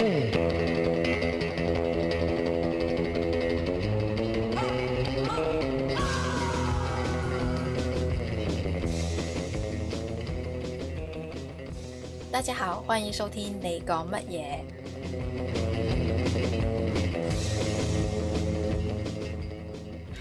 [0.00, 0.06] 大
[12.40, 14.60] 家好，欢迎收听你讲乜嘢？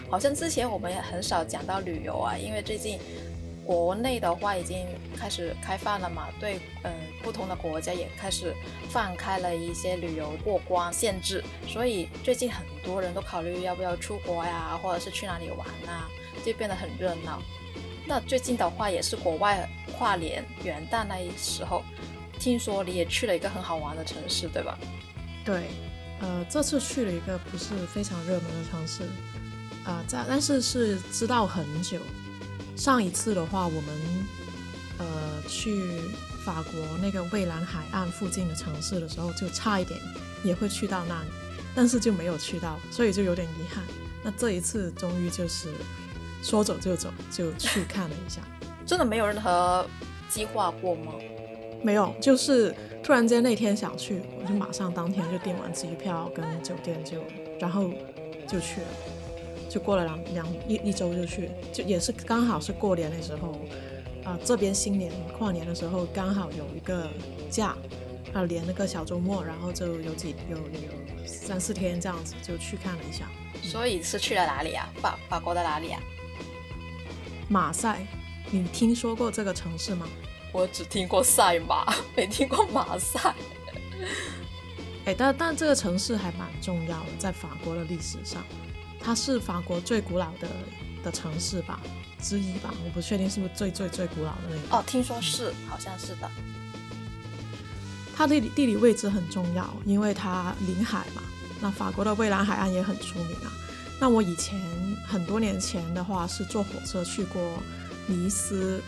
[0.09, 2.99] 好像之前我们也很少讲到旅游啊，因为最近
[3.69, 6.91] 国内的话已经开始开放了嘛，对，嗯，
[7.21, 8.51] 不同的国家也开始
[8.89, 16.09] 放开了一些旅游过关限制，所以最近很多人都考虑要不要出国呀，或者是去哪里玩啊，
[16.43, 17.39] 就变得很热闹。
[18.07, 21.83] 那最近的话也是国外跨年元旦那一时候，
[22.39, 24.79] 听说你也去了一个很好玩的城市，对吧？
[25.45, 25.65] 对，
[26.21, 29.03] 呃，这次去了一个不是非常热门的城市，
[29.85, 31.99] 啊，在但是是知道很久。
[32.79, 33.89] 上一次的话，我们
[34.99, 35.05] 呃
[35.49, 35.83] 去
[36.45, 39.99] 法国那个蔚蓝海岸附近的城市的时候，就差一点
[40.45, 41.27] 也会去到那里，
[41.75, 43.83] 但是就没有去到，所以就有点遗憾。
[44.23, 45.67] 那这一次终于就是
[46.41, 48.41] 说走就走，就去看了一下。
[48.85, 49.85] 真的没有任何
[50.29, 51.11] 计划过吗？
[51.83, 57.17] 没有，就是突然间那天想去，我就马上当天就订完机票跟酒店，就
[57.59, 57.89] 然后
[58.47, 58.87] 就去了。
[59.69, 63.51] 就过了两两一一周就去，就也是刚好是过年的时候，
[64.25, 67.07] 啊、这边新年跨年的时候刚好有一个
[67.49, 67.77] 假，
[68.33, 73.29] 啊连那个小周末，然后就有几有有三四天这样子就去看了一下
[73.61, 74.89] 所以是去了哪里啊？
[75.01, 76.01] 法法国的哪里啊？
[77.47, 78.05] 马赛。
[78.51, 80.07] 你听说过这个城市吗？
[80.51, 83.35] 我只听过赛马， 没听过马赛。
[85.05, 88.43] 哎，但但这个城市还蛮重要的，在法国的历史上，
[88.99, 90.47] 它是法国最古老的
[91.03, 91.79] 的城市吧
[92.21, 94.77] 之一吧，我不确定是不是最最最古老的那个。
[94.77, 96.29] 哦，听说是，好像是的。
[98.15, 101.23] 它的地理位置很重要，因为它临海嘛。
[101.61, 103.51] 那法国的蔚蓝海岸也很出名啊。
[103.99, 104.59] 那我以前
[105.07, 107.61] 很多年前的话是坐火车去过
[108.07, 108.81] 尼斯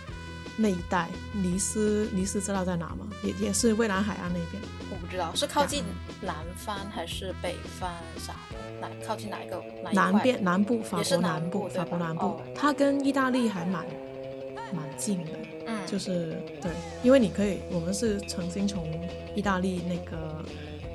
[0.57, 3.07] 那一带，尼斯尼斯知道在哪吗？
[3.23, 4.61] 也也是蔚蓝海岸那边。
[4.89, 5.83] 我不知道是靠近
[6.21, 13.85] 南方还是北方啥的，哪靠近哪一个哪一南边南部，法国南部，部法国南部，哦它跟意大利还蛮
[14.73, 15.31] 蛮近的。
[15.67, 16.71] 嗯，就是对，
[17.03, 18.85] 因为你可以，我们是曾经从
[19.35, 20.43] 意大利那个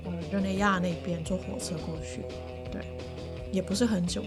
[0.04, 2.22] 呃热内亚那边坐火车过去，
[2.70, 2.82] 对，
[3.52, 4.22] 也不是很久，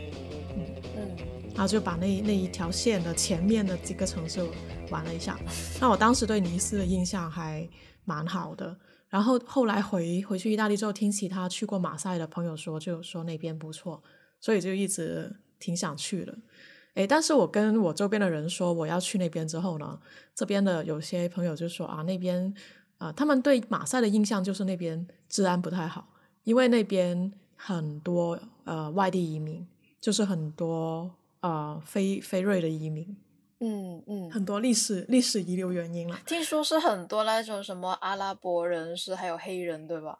[0.55, 0.65] 嗯。
[0.97, 1.15] 嗯
[1.53, 4.41] 然后就把那那一条线的前面的几个城市
[4.89, 5.37] 玩了一下。
[5.79, 7.67] 那我当时对尼斯的印象还
[8.05, 8.75] 蛮好的，
[9.09, 14.01] 然后后来回回去意大利之后，听其他去过马赛的朋友说，就说那边不错，
[14.39, 16.37] 所以就一直挺想去的。
[16.95, 19.99] 诶，但是我跟我周边的人说我要去那边之后呢，
[20.33, 22.53] 这边的有些朋友就说啊，那边
[22.97, 26.09] 啊、他们对马赛的印象就是那边治安不太好，
[26.43, 29.65] 因为那边很多呃外地移民，
[30.01, 31.09] 就是很多
[31.41, 33.17] 呃非非瑞的移民，
[33.59, 36.17] 嗯嗯，很多历史历史遗留原因了。
[36.25, 40.19] 听说是很多那种什么阿拉伯人士，还有黑人，对吧？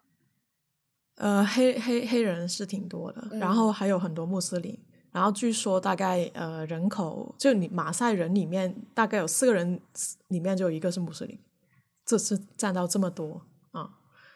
[1.16, 4.78] 呃，黑黑黑人是挺多的，然嗯后还有很多穆斯林。
[5.12, 9.80] 然后据说大概呃人口就你马赛人里面大概有四个人
[10.28, 11.38] 里面就有一个是穆斯林，
[12.06, 13.42] 这次占到这么多
[13.72, 13.90] 啊。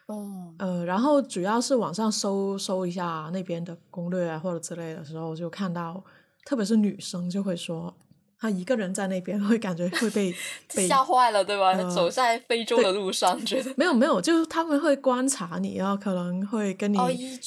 [0.08, 6.04] 嗯呃，然后主要是网上搜搜一下那边的攻略啊或者之类的时候，就看到，
[6.44, 7.94] 特别是女生就会说，
[8.38, 10.34] 她一个人在那边会感觉会被
[10.74, 11.68] 被吓坏了，对吧？
[11.68, 16.98] 呃走在非洲的路上，觉得没有没有，就是他们会观察你，然后可能会跟你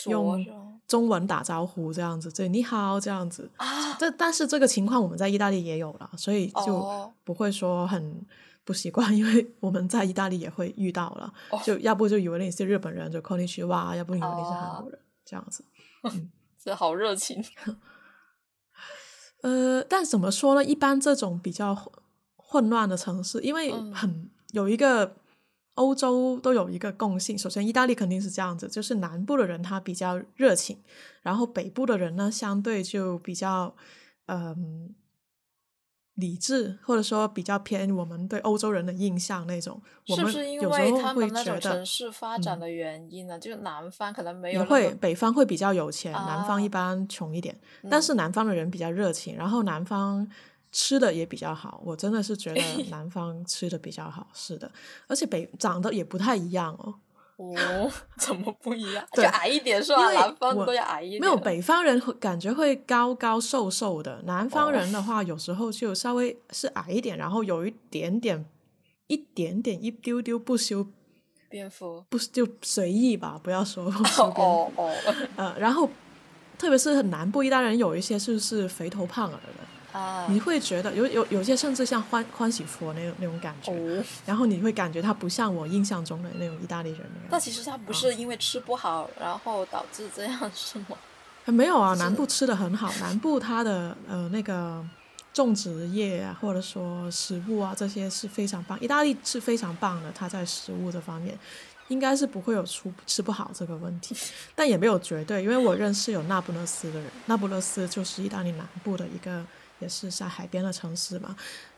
[0.07, 0.45] 用
[0.87, 3.49] 中文打招呼这样子，对，你好这样子。
[3.57, 8.25] 啊，这但是这个情况我们在意大利也有了，所以就哦不会说很
[8.63, 15.63] 不习惯， 因为我们在意大利也会遇到了，哦就要不就以为你是日本人，就 call 你去哇要不以为你是韩哦国人、这样子。
[16.63, 17.43] 这好热情。
[19.41, 20.63] 呃，但怎么说呢？
[20.63, 21.91] 一般这种比较混
[22.35, 25.15] 混乱的城市，因为嗯很、有一个
[25.75, 30.79] 欧洲都有一个共性，首先意大利肯定是这样子，就是南部的人他比较热情，
[31.21, 33.75] 然后北部的人呢相对就比较
[34.25, 34.95] 嗯、
[36.17, 39.81] 理智，或者说比较偏我们对欧洲人的印象那种。
[40.07, 43.37] 我们是不是因有时候为他会觉得们那种城市发展嗯的原因呢？
[43.39, 47.57] 就是南方可能没有也会，北方会比较有钱，南方一啊般穷一点。
[47.89, 50.27] 但嗯是南方的人比较热情，然后南方
[50.71, 51.81] 吃的也比较好。
[51.85, 54.71] 我真的是觉得 南方吃的比较好，是的，
[55.07, 56.95] 而且北长得也不太一样哦。
[57.37, 59.05] 哦， 怎么不一样？
[59.13, 60.11] 对就矮一点是吧？
[60.11, 61.21] 南方都要矮一点。
[61.21, 68.45] 没有北方人会感觉会高高瘦瘦的，南方人的话有时候就稍微是矮一点，然后有一点点、
[69.07, 70.87] 一点点、一丢丢不修
[71.49, 74.41] 蝙蝠不是就随意吧，不要说哦说蝙蝠。
[74.41, 74.93] 哦哦
[75.37, 75.89] 呃，然后
[76.57, 79.63] 特别是南部意大利人有一些是是肥头胖耳的，
[79.97, 87.27] 啊你会觉得有有有些甚至像欢欢喜佛那种那种感觉，哦，然后你会感觉他不像我印象中的那种意大利人那样。
[87.29, 90.97] 但其实他不是因为吃不好，然后导致这样是吗？
[91.45, 94.85] 呃没有啊，南部吃的很好， 南部它的呃那个
[95.33, 98.77] 种植业啊，或者说食物啊，这些是非常棒。
[98.81, 101.37] 意大利是非常棒的，它在食物这方面
[101.87, 104.13] 应该是不会有出吃不好这个问题，
[104.53, 109.41] 但也没有绝对，因为我认识有那不勒斯的人，那不勒斯就是意大利南部的一个，
[109.79, 111.35] 也是在海边的城市嘛，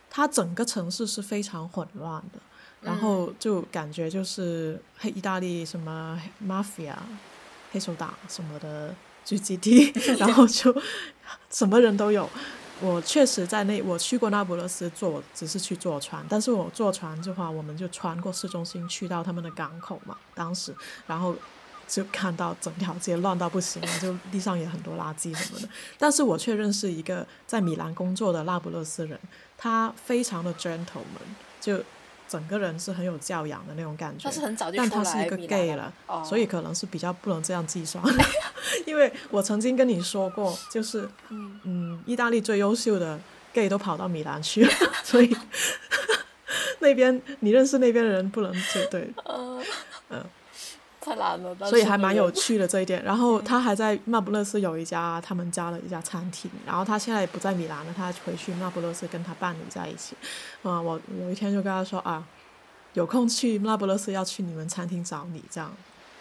[0.09, 2.39] 它整个城市是非常混乱的。
[2.81, 6.17] 然后就感觉就是黑意大利什么
[6.47, 6.93] mafia
[7.73, 10.73] 黑手党什么的聚集地， 然后就
[11.49, 12.29] 什么人都有。
[12.81, 20.73] 我确实在那我去过那不勒斯坐，只是去坐船，但是我坐船的话，我们就穿过市中心去到他们的港口嘛，当时，
[21.05, 21.35] 然后
[21.89, 25.67] 就看到整条街乱到不行了， 就地上也很多垃圾什么的。
[25.97, 29.19] 但是我却认识一个在米兰工作的那不勒斯人，
[29.57, 31.27] 他非常的 gentleman，
[31.59, 31.83] 就
[32.27, 34.25] 整个人是很有教养的那种感觉。
[34.25, 35.91] 他是很早就出但他是一个 gay 了
[36.23, 38.03] 所以可能是比较不能这样计算。
[38.85, 43.19] 因为我曾经跟你说过，就是嗯意大利最优秀的
[43.51, 44.71] gay 都跑到米兰去了，
[45.03, 45.35] 所以
[46.79, 49.11] 那边你认识那边的人不能就对，
[50.09, 50.23] 呃，
[51.01, 53.03] 太难了，所以还蛮有趣的这一点。
[53.03, 60.15] 然后他还在那不勒斯有一家他们家的一家餐厅，然后他现在也不在米兰了，他回去那不勒斯跟他伴侣在一起。
[60.63, 62.23] 啊、我有一天就跟他说啊，
[62.93, 65.71] 有空去那不勒斯要去你们餐厅找你这样。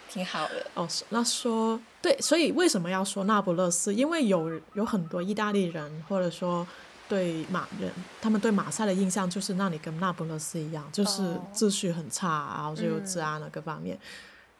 [0.09, 0.65] 挺好的。
[0.73, 3.93] 哦，那说对，所以为什么要说那不勒斯？
[3.93, 6.65] 因为有有很多意大利人，或者说
[7.07, 13.99] 对马人，他们对马赛的印象就是那里跟那不勒斯一样，就是哦秩序很差，然后就治安的各方面。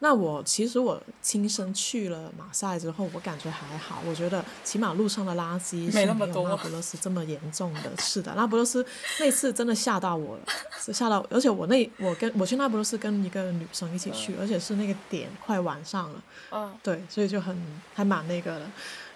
[0.02, 4.02] 那我其实我亲身去了马赛之后，我感觉还好。
[4.06, 7.90] 我觉得起码路上的垃圾是没有那不勒斯这么严重的。
[7.98, 8.84] 是的，那不勒斯
[9.18, 10.42] 那次真的吓到我了，
[10.80, 16.22] 是吓到，而且我那我跟我去那不勒斯跟一个女生一起去，而且是那个点快晚上了。
[16.50, 17.54] 嗯对，所以就很
[17.94, 18.66] 还蛮那个的。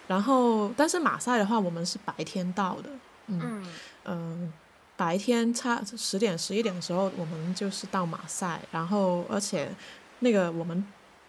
[0.06, 2.90] 然后，但是马赛的话，我们是白天到的，
[3.28, 3.66] 嗯嗯
[4.04, 4.52] 嗯、
[4.98, 9.70] 白天差十点十一点的时候，我们就是到马赛，然后而且
[10.24, 10.82] 那个我们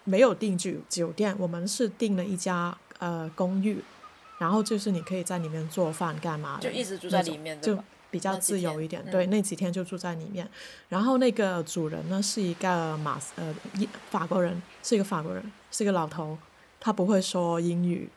[0.04, 3.78] 没有订酒酒店，我们是订了一家呃公寓，
[4.38, 7.78] 然后就是你可以在里面做饭干嘛的，就一直住在里面就
[8.10, 9.02] 比较自由一点。
[9.04, 10.48] 嗯对，那几天就住在里面。
[10.88, 13.54] 然后那个主人呢是一个马呃
[14.10, 16.38] 法国人，是一个法国人，是一个老头，
[16.80, 18.08] 他不会说英语，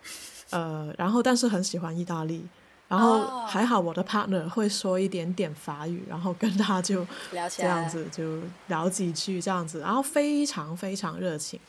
[0.51, 2.47] 呃，然后但是很喜欢意大利。
[2.89, 3.45] 然后哦。
[3.47, 7.07] 还好我的 partner 会说一点点法语，然后跟他就
[7.50, 11.59] 这样子就聊几句这样子，然后非常非常热情，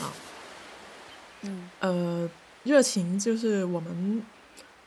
[0.00, 0.10] 啊，
[1.42, 1.70] 嗯。
[1.80, 2.28] 呃，
[2.64, 4.22] 热情就是我们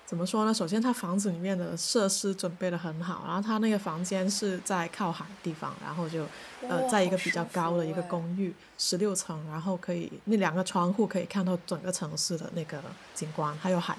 [0.06, 0.54] 怎么说呢？
[0.54, 6.26] 首先，他房子里面的设施准备的很好，然后他那个房间是在靠海地方，然后就
[6.68, 12.82] 呃，在一个比较高的一个公寓，十六层，然后可以那两个窗户可以看到整个城市的那个
[13.14, 13.98] 景观，还有海，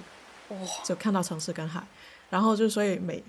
[0.51, 0.57] 哇。
[0.85, 1.83] 就看到城市跟海，
[2.31, 3.23] 然后就所以每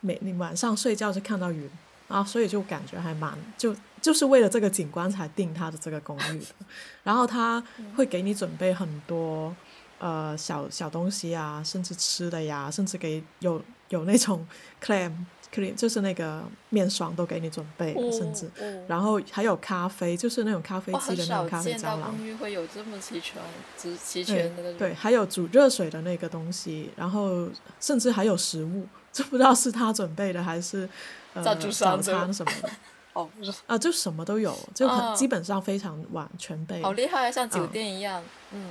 [0.00, 1.70] 每你晚上睡觉就看到云，
[2.08, 6.46] 然后所以就感觉还蛮就就是为了这个景观才定他的这个公寓的，
[7.04, 7.62] 然后他
[7.96, 9.54] 会给你准备很多
[9.98, 14.46] 呃小小东西啊，甚至吃的呀，甚至给有有那种
[14.82, 15.12] clam
[15.54, 18.46] cream 就是那个面霜都给你准备的，甚至。
[18.46, 23.40] 哦然后还有咖啡，就是那种咖啡机的那种咖啡胶囊，公寓会有这么齐全、
[23.76, 24.78] 齐齐对全的那种。
[24.78, 27.48] 对，还有煮热水的那个东西，然后
[27.80, 30.88] 甚至还有食物， 这不知道是他准备的还是
[31.34, 31.54] 呃早
[32.00, 32.70] 餐什么的
[33.14, 36.82] 哦，不是，啊，就什么都有，就很、嗯基本上非常完全备。
[36.82, 38.22] 好厉害，像酒嗯店一样。
[38.52, 38.70] 嗯，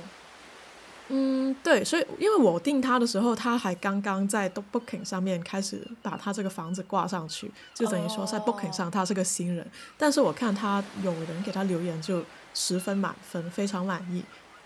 [1.08, 9.64] 嗯，对，所以因为我订他的时候，他还刚刚在 Booking 上面开始把他这个房子挂上去，就等于说在 Booking 上他是个新人。
[9.96, 14.24] 但是我看他有人给他留言就十分满分，非常满意。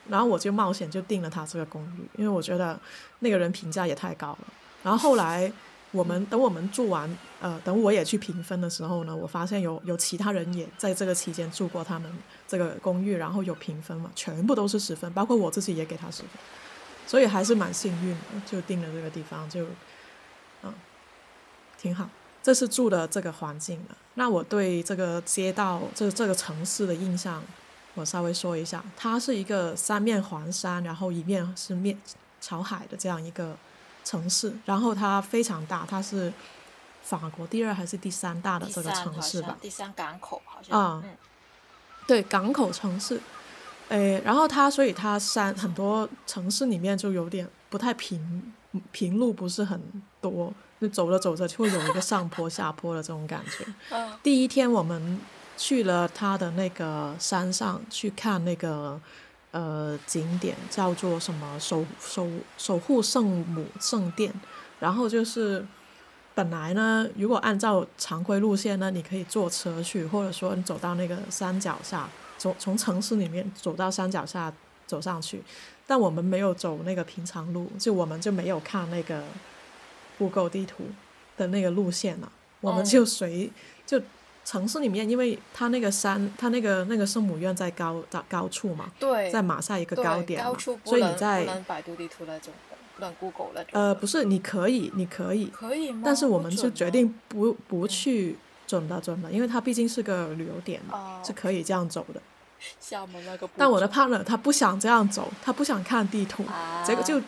[0.08, 2.78] 然后我就冒险就订了他这个公寓，因为我觉得
[3.18, 4.38] 那个人评价也太高了。
[4.82, 5.52] 然后后来
[5.92, 12.10] 我们等我们住完，呃，等我也去评分的时候呢，我发现有有其他人也在这个期间住过他们
[12.46, 16.30] 这个公寓，然后有评分嘛，全部都是十分，包括我自己也给他十分，
[17.06, 19.66] 所以还是蛮幸运的，就定了这个地方，就
[20.62, 20.72] 嗯
[21.76, 22.08] 挺好。
[22.42, 23.94] 这是住的这个环境的。
[24.14, 27.42] 那我对这个街道，这这个城市的印象，
[27.94, 31.98] 我稍微说一下，它是一个三面环山，然后一面是面
[32.40, 33.54] 朝海的这样一个
[34.04, 36.32] 城市，然后它非常大，它是
[37.02, 39.58] 法国第二还是第三大的这个城市吧像？
[39.60, 40.80] 第三港口好像。
[40.80, 41.16] 啊嗯
[42.06, 43.20] 对，港口城市。
[43.88, 48.52] 诶，然后它，所以它山很多城市里面就有点不太平，
[48.90, 49.80] 平路不是很
[50.20, 53.64] 多，就走着走着就会有一个上坡 下坡的这种感觉。
[54.22, 55.20] 第一天我们
[55.56, 59.00] 去了它的那个山上去看那个
[59.52, 61.58] 呃景点，叫做什么？
[61.58, 64.32] 守守守护圣母圣殿，
[64.78, 65.66] 然后就是
[66.34, 72.08] 本来呢，如果按照常规路线呢，你可以坐车去，或者说你走到那个山脚下。
[72.38, 74.50] 从从城市里面走到山脚下
[74.86, 75.42] 走上去，
[75.86, 79.22] 但我们没有走那个平常路，就我们就没有看那个
[80.16, 80.84] ，Google 地图
[81.36, 83.50] 的那个路线了，我们就随
[83.84, 84.00] 就
[84.50, 90.52] 城市里面，因为它那个山，它那个那个圣母院在高高高处嘛，对，在马赛一个高点嘛，
[90.84, 92.52] 所以你在不能百度地图那种，
[92.96, 93.70] 不能 Google 那种。
[93.74, 96.02] 呃，不是，你可以，你可以，可以吗？
[96.04, 102.20] 但是我们就决定不不去准的准的，因为它毕竟是个旅游点嘛，是可以这样走的。
[102.80, 106.42] 厦门那个，但我的 partner 他不想这样走，他不想看地图，
[106.84, 107.22] 结果就，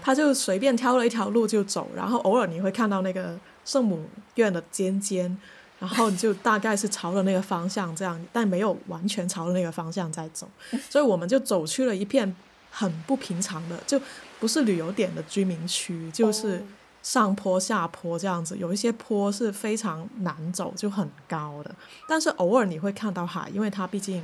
[0.00, 5.38] 他就随便挑了一条路就走，然后偶尔你会看到那个圣母院的尖尖，
[5.80, 10.48] 然后你就大概是朝着那个方向这样，但没有完全朝着那个方向在走，
[10.88, 12.36] 所以我们就走去了一片
[12.70, 14.00] 很不平常的，就
[14.38, 16.64] 不是旅游点的居民区，就是。
[17.02, 21.74] 上坡下坡这样子，有一些坡是非常难走，就很高的。
[22.06, 24.22] 但是偶尔你会看到海，因为它毕竟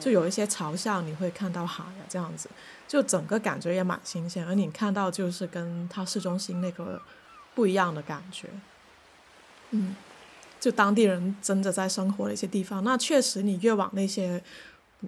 [0.00, 2.50] 就有一些朝向，你会看到海啊，这样子，
[2.88, 4.44] 就整个感觉也蛮新鲜。
[4.44, 7.00] 而你看到就是跟它市中心那个
[7.54, 8.48] 不一样的感觉，
[9.70, 9.94] 嗯，
[10.60, 12.82] 就当地人真的在生活的一些地方。
[12.84, 14.42] 那确实，你越往那些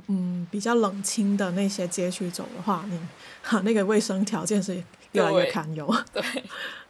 [0.07, 2.99] 嗯比较冷清的那些街区走的话，你
[3.43, 5.93] 哈那个卫生条件是越来越堪忧。
[6.13, 6.23] 对。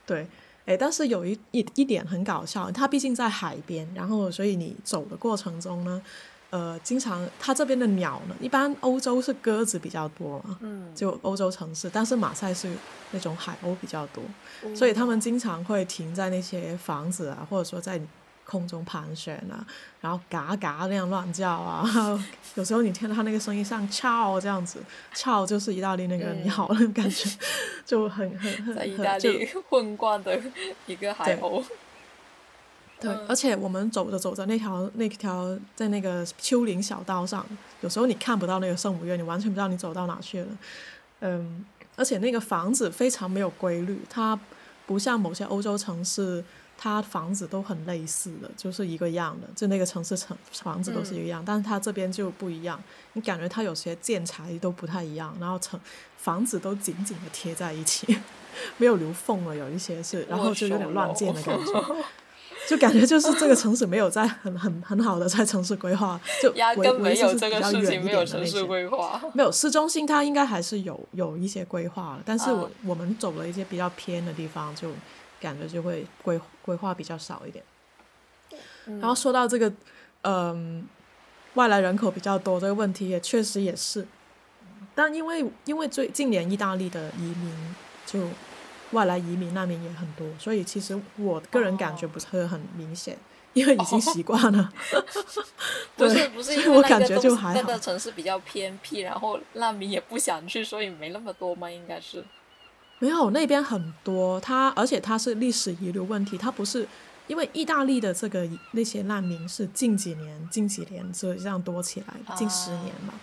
[0.08, 0.26] 对，
[0.64, 6.00] 哎，但是有一一一点很搞笑，它毕竟在海边，然后所以你走的过程中呢，
[6.48, 12.72] 呃，经常它这边的鸟呢，一般欧洲是鸽子比较多嘛，嗯，就欧洲城市，但是马赛是
[13.10, 14.24] 那种海鸥比较多，
[14.74, 18.00] 所以他们经常会停在那些房子啊，或者说在。
[18.50, 19.60] 空中盘旋啊，
[20.00, 21.84] 然后嘎嘎那样乱叫啊，
[22.56, 24.78] 有时候你听到它那个声音像 “ciao” 这样子
[25.14, 27.28] ，“ciao” 就是意大利那个你好那种感觉，
[27.84, 30.40] 就很很很在意大利 混惯的
[30.86, 31.62] 一个海鸥。
[32.98, 37.44] 对，而且我们走着走着那条那条在那个丘陵小道上，
[37.82, 40.48] 有时候你看不到那个圣母院，你完全不知道你走到哪去了。
[41.20, 44.40] 嗯，而且那个房子非常没有规律，它
[44.86, 46.42] 不像某些欧洲城市。
[46.80, 52.80] 它房子都很类似的，就是一个样的，就那个城市城房子都是一个样，但是它这边就不一样，
[53.14, 55.78] 你感觉它有些建材都不太一样，然后城
[56.16, 58.16] 房子都紧紧的贴在一起，
[58.78, 61.84] 没有留缝了，有一些是，然后就有点乱建的感觉，
[62.68, 74.92] 就感觉就是这个城市没有在很很很好的在城市规划，就压根没有这个事情，没有城市规划，没有市中心它应该还是有有一些规划，但是我我们走了一些比较偏的地方就。
[75.40, 77.64] 感觉就会规规划比较少一点，
[79.00, 79.72] 然后说到这个，
[80.22, 80.86] 嗯，
[81.54, 84.06] 外来人口比较多这个问题也确实也是，
[84.94, 87.74] 但因为因为最近年意大利的移民
[88.06, 88.28] 就
[88.92, 93.18] 外来移民难民也很多，所以其实我个人感觉不是很明显，
[93.52, 94.72] 因为已经习惯了。
[95.96, 101.70] 不是不是，因为我感觉就还好那个城市比较偏僻，然后难民也不想去，所以没那么多嘛？
[101.70, 102.24] 应该是。
[103.00, 106.86] 没有那边很多，它而且它是历史遗留问题，它不是
[107.28, 113.14] 因为意大利的这个那些难民是近几年近几年这样多起来，近十年嘛。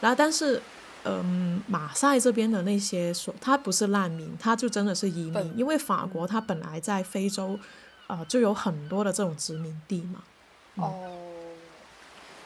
[0.00, 0.62] 然后但是，
[1.04, 7.58] 嗯，马赛这边的那些说他不是难民，他就真的是移民，因为法国它本来在非洲，
[8.06, 10.22] 呃，就有很多的这种殖民地嘛。
[10.76, 11.10] 哦。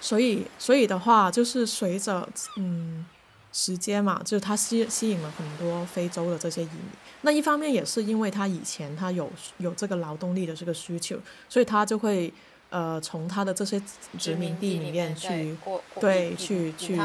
[0.00, 2.26] 所以所以的话，就是随着
[2.57, 3.04] 嗯。
[3.52, 6.82] 时间嘛，就是它吸吸引了很多非洲的这些移民。
[7.22, 12.32] 那一方面也是因为他以前他有有这个劳动力的这个需求，所以他就会
[12.70, 13.82] 呃从他的这些
[14.18, 15.56] 殖民地里面去
[15.98, 16.96] 对去去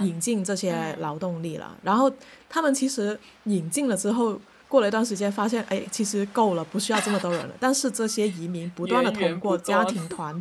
[0.00, 1.76] 引进这些劳动力了。
[1.82, 2.12] 然后
[2.48, 7.54] 他们其实引进了之后，过了一段时间发现，哎，其实够了，不需要这么多人了。
[7.58, 10.40] 但是这些移民不断的通过家庭团。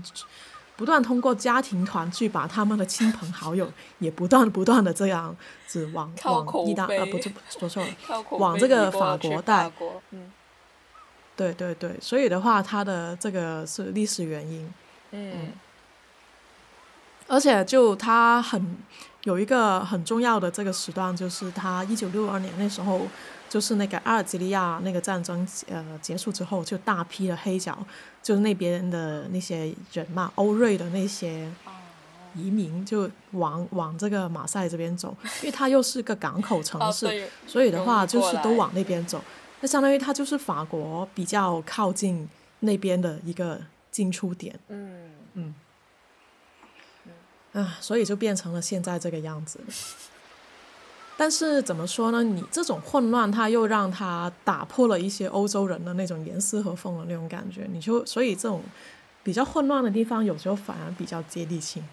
[0.82, 5.36] 不断通过家庭团聚，把他们的亲朋好友也不断不断的这样
[5.68, 7.90] 子往往意大呃不是说错了，
[8.32, 9.72] 往这个法国带。
[10.10, 10.32] 嗯，
[11.36, 14.74] 对对对，所以的话，他的这个是历史原因。
[15.12, 15.54] 嗯。
[17.28, 18.76] 而且就他很
[19.26, 23.06] 有一个很重要的这个时段，就是他一九六二年那时候。
[23.52, 27.78] 就是那个阿尔及利亚那个战争呃结束之后，就大批的黑脚，
[28.24, 31.52] 就是那边的那些人嘛，欧瑞的那些
[32.34, 39.22] 移民就往往这个马赛这边走，因为它又是个港口城市，所以的话就是都往那边走。
[39.60, 42.30] 那相当于它就是法国比较靠近
[42.62, 43.60] 那边的一个
[43.92, 44.58] 进出点。
[44.70, 45.54] 嗯嗯。
[47.52, 49.60] 啊，所以就变成了现在这个样子。
[51.22, 52.24] 但是怎么说呢？
[52.24, 57.68] 你这种混乱，它又让它打破了一些欧洲人的那种严丝合缝的那种感觉。
[57.72, 58.64] 你就所以这种
[59.22, 61.84] 比较混乱的地方，有时候反而比较接地气。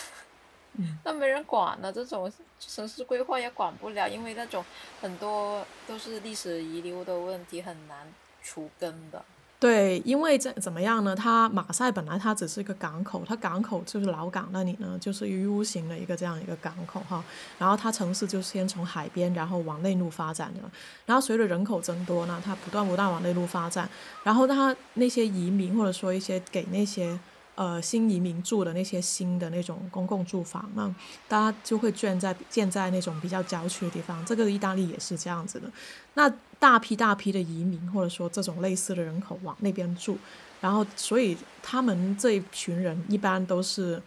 [1.02, 4.62] 那没人管呢，这种城市规划也管不了，因为那种
[5.00, 8.06] 很多都是历史遗留的问题，很难
[8.42, 9.24] 除根的。
[9.66, 11.16] 对，因为这怎么样呢？
[11.16, 17.24] 它马赛本来它只是一个港口，它港口就是老港那里呢，就是 U 型的一个这样一个港口哈。
[17.58, 20.60] 然后它城市就先从海边，然后往内陆发展的。
[21.04, 23.90] 然后随着人口增多呢，它不断不断往内陆发展。
[24.22, 27.18] 然后它那些移民或者说一些给那些
[27.56, 30.86] 呃新移民住的那些新的那种公共住房那，
[31.26, 34.24] 大家就会建在建在那种比较郊区的地方。
[34.24, 35.68] 这个意大利也是这样子的。
[36.14, 40.16] 那大批大批的移民，或者说这种类似的人口往那边住，
[40.60, 44.00] 然后所以他们这一群人一般都是，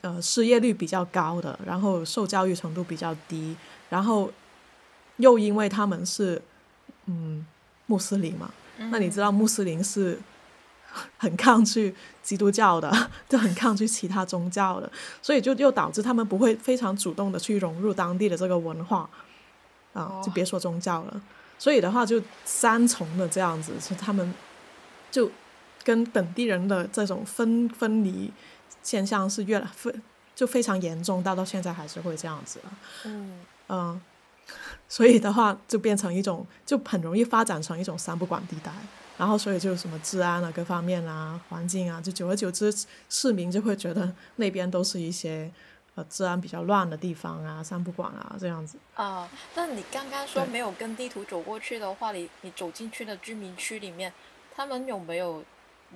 [0.00, 3.56] 呃，失业率比较高的，然后受教育程度比较低，
[3.88, 4.30] 然后
[5.16, 6.40] 又因为他们是，
[7.06, 7.44] 嗯，
[7.86, 10.18] 穆斯林嘛，那你知道穆斯林是
[11.18, 12.90] 很抗拒基督教的，
[13.28, 14.90] 就很抗拒其他宗教的，
[15.22, 19.08] 所以就又导致他们不会非常主动的去融入当地的这个文化，
[19.92, 21.22] 啊，就别说宗教了。
[21.58, 24.34] 所以的话，就三重的这样子，是他们
[25.10, 25.30] 就
[25.84, 28.32] 跟本地人的这种分分离
[28.82, 29.94] 现象是越来非
[30.34, 32.60] 就非常严重，到到现在还是会这样子。
[33.04, 34.00] 嗯嗯，
[34.88, 38.72] 所以的话，就变成一种就很容易发展成一种三不管地带。
[39.20, 42.72] 然后，所以就什么治安啊、各方面啊、环境啊，就久而久之，
[43.10, 45.52] 市民就会觉得那边都是一些。
[45.96, 48.78] 呃，治安比较乱的地方啊，三不管啊，这样子。
[48.94, 54.12] 啊，那你刚刚说没有跟地图走过去的话，你你走进去的居民区里面，
[54.54, 55.42] 他们有没有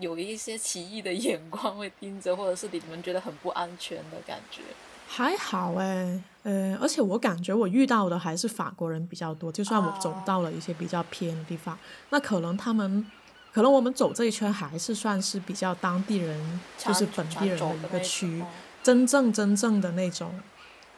[0.01, 4.63] 有一些奇异的眼光会盯着，或者是你们觉得很不安全的感觉？
[5.07, 11.77] 还好哎，呃，而且我感觉我遇到的还是法国人比较多，就算我走到了一些比较偏的地方，
[12.11, 13.11] 那可能他们，
[13.53, 18.45] 可能我们走这一圈还是算是比较当地人，就是本地人的一个区。
[18.83, 20.39] 真正真正的那种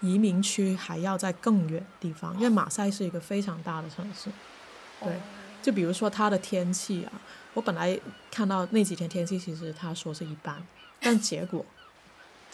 [0.00, 4.28] 移民区还要在更远地方，因为马赛是一个非常大的城市。
[5.00, 5.12] 对，
[5.62, 7.12] 就比如说它的天气啊，
[7.54, 7.96] 我本来
[8.28, 10.60] 看到那几天天气其实他说是一般，
[11.00, 11.64] 但结果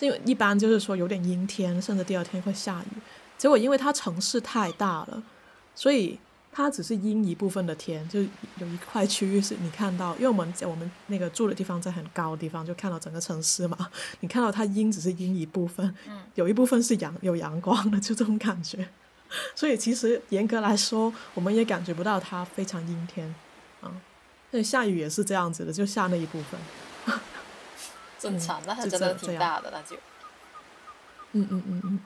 [0.09, 3.01] 就一般就是说有点阴天，甚至第二天会下雨。
[3.38, 5.23] 结果因为它城市太大了，
[5.75, 6.19] 所以。
[6.55, 8.21] 它只是阴一部分的天，就
[8.59, 13.88] 有一块区域是你看到，因为我们在我们那个住的地方在很高的地方，就看到整个城市嘛。
[14.21, 15.95] 你看到它阴只是阴一部分，
[16.35, 18.87] 有一部分是阳有阳光的，就这种感觉。
[19.57, 23.35] 所以其实严格来说，我们也感觉不到它非常阴天
[23.81, 23.91] 啊。
[24.51, 26.61] 那下雨也是这样子的，就下那一部分。
[28.23, 29.97] 正常，那它真的挺大的，那就。
[31.33, 32.01] 嗯嗯嗯嗯。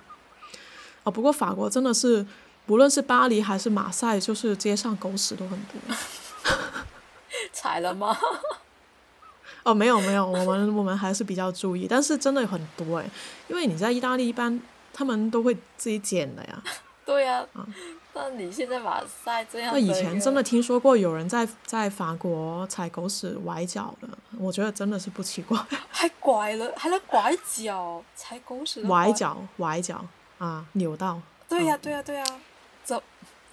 [1.05, 2.25] 啊，不过法国真的是。
[2.69, 5.97] 无论是巴黎还是马赛，就是街上狗屎都很多。
[7.55, 8.19] 踩了吗？
[9.63, 13.09] 哦，没有没有，我们我们还是比较注意，但是真的很多哎，
[13.47, 14.61] 因为你在意大利一般
[14.93, 16.61] 他们都会自己捡的呀。
[17.07, 17.47] 对呀。
[17.53, 17.65] 啊。
[18.17, 19.75] 那你现在马赛这样？
[19.75, 25.59] 那以前真的听说过有人在在法国踩狗屎崴脚的，我觉得真的是不奇怪。
[25.91, 28.83] 还拐了，还能拐脚，踩狗屎。
[28.85, 30.03] 崴脚，崴脚
[30.39, 31.21] 啊，扭到。
[31.47, 32.25] 对呀，对呀，对呀。
[32.85, 33.03] 这，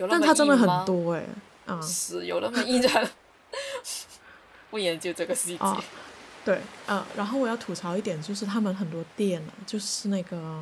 [0.10, 1.26] 但它真的很多哎，
[1.66, 3.10] 啊，是有那么一人
[4.70, 5.66] 不研究这个细节。
[6.46, 10.62] 对，呃，然后我要吐槽一点，就是他们很多店啊，就是那个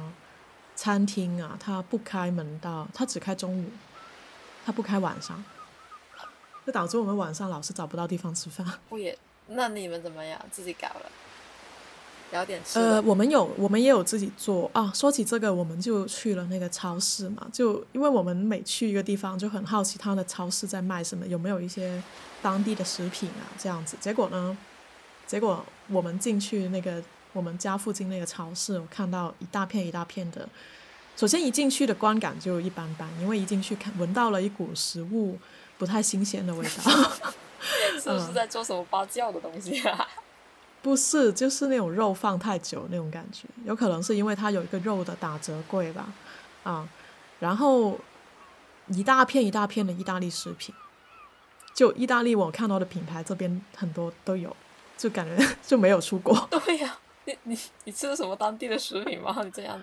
[0.75, 3.65] 餐厅啊，它不开门到，它只开中午，
[4.65, 5.43] 它不开晚上，
[6.65, 8.65] 就导致我们晚上老是找不到地方吃饭。
[8.89, 9.17] 不也？
[9.47, 10.39] 那你们怎么样？
[10.51, 11.11] 自己搞了？
[12.75, 14.89] 呃，我们有，我们也有自己做啊。
[14.95, 22.01] 说起这个，我们就去了那个超市嘛，就因为我们每去一个地方，就很好奇他的超市在卖什么，有没有一些
[22.41, 23.97] 当地的食品啊这样子。
[23.99, 24.57] 结果呢，
[25.27, 30.47] 结果我们进去那个我们家附近那个超市，我看到一大片一大片的。
[31.21, 35.37] 首先一进去的观感就一般般，因为一进去看闻到了一股食物
[35.77, 36.91] 不太新鲜的味道，
[38.01, 40.07] 是不是在做什么发酵的东西啊？
[40.81, 46.11] 不是，就是那种肉放太久那种感觉，有可能是因为它有一个肉的打折柜吧，
[46.63, 46.89] 啊，
[47.39, 47.99] 然后
[48.87, 50.73] 一大片一大片的意大利食品，
[51.75, 54.57] 就意大利我看到的品牌这边很多都有，
[54.97, 56.35] 就感觉 就没有出国。
[56.49, 59.39] 对呀，你你你吃的什么当地的食品吗？
[59.43, 59.79] 你这样？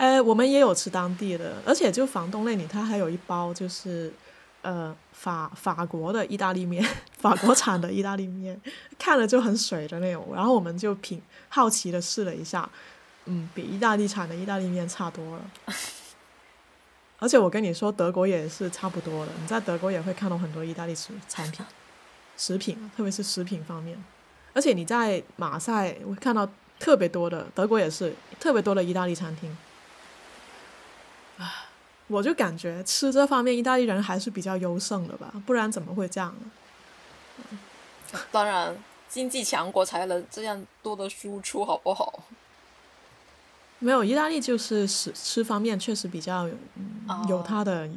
[0.00, 4.10] 呃，我们也有吃当地的，而且就房东那里，他还有一包就是
[4.62, 6.82] 呃法法国的意大利面，
[7.20, 8.58] 法国产的意大利面，
[8.98, 10.26] 看了就很水的那种。
[10.34, 12.66] 然后我们就品好奇的试了一下，
[13.26, 15.42] 嗯，比意大利产的意大利面差多了。
[17.20, 19.32] 而且我跟你说，德国也是差不多的。
[19.38, 21.62] 你在德国也会看到很多意大利食产品、
[22.38, 24.02] 食品，特别是食品方面。
[24.54, 29.54] 而且你在马赛会看到特别多的，德国也是特别多的意大利餐厅。
[32.10, 37.58] 啊，我就感觉吃这方面，意大利人还是比较优胜的吧，不然怎么会这样呢？
[38.32, 38.76] 当然，
[39.08, 42.24] 经济强国才能这样多的输出，好不好？
[43.78, 47.88] 没有，意大利就是吃吃方面确实比较嗯有它的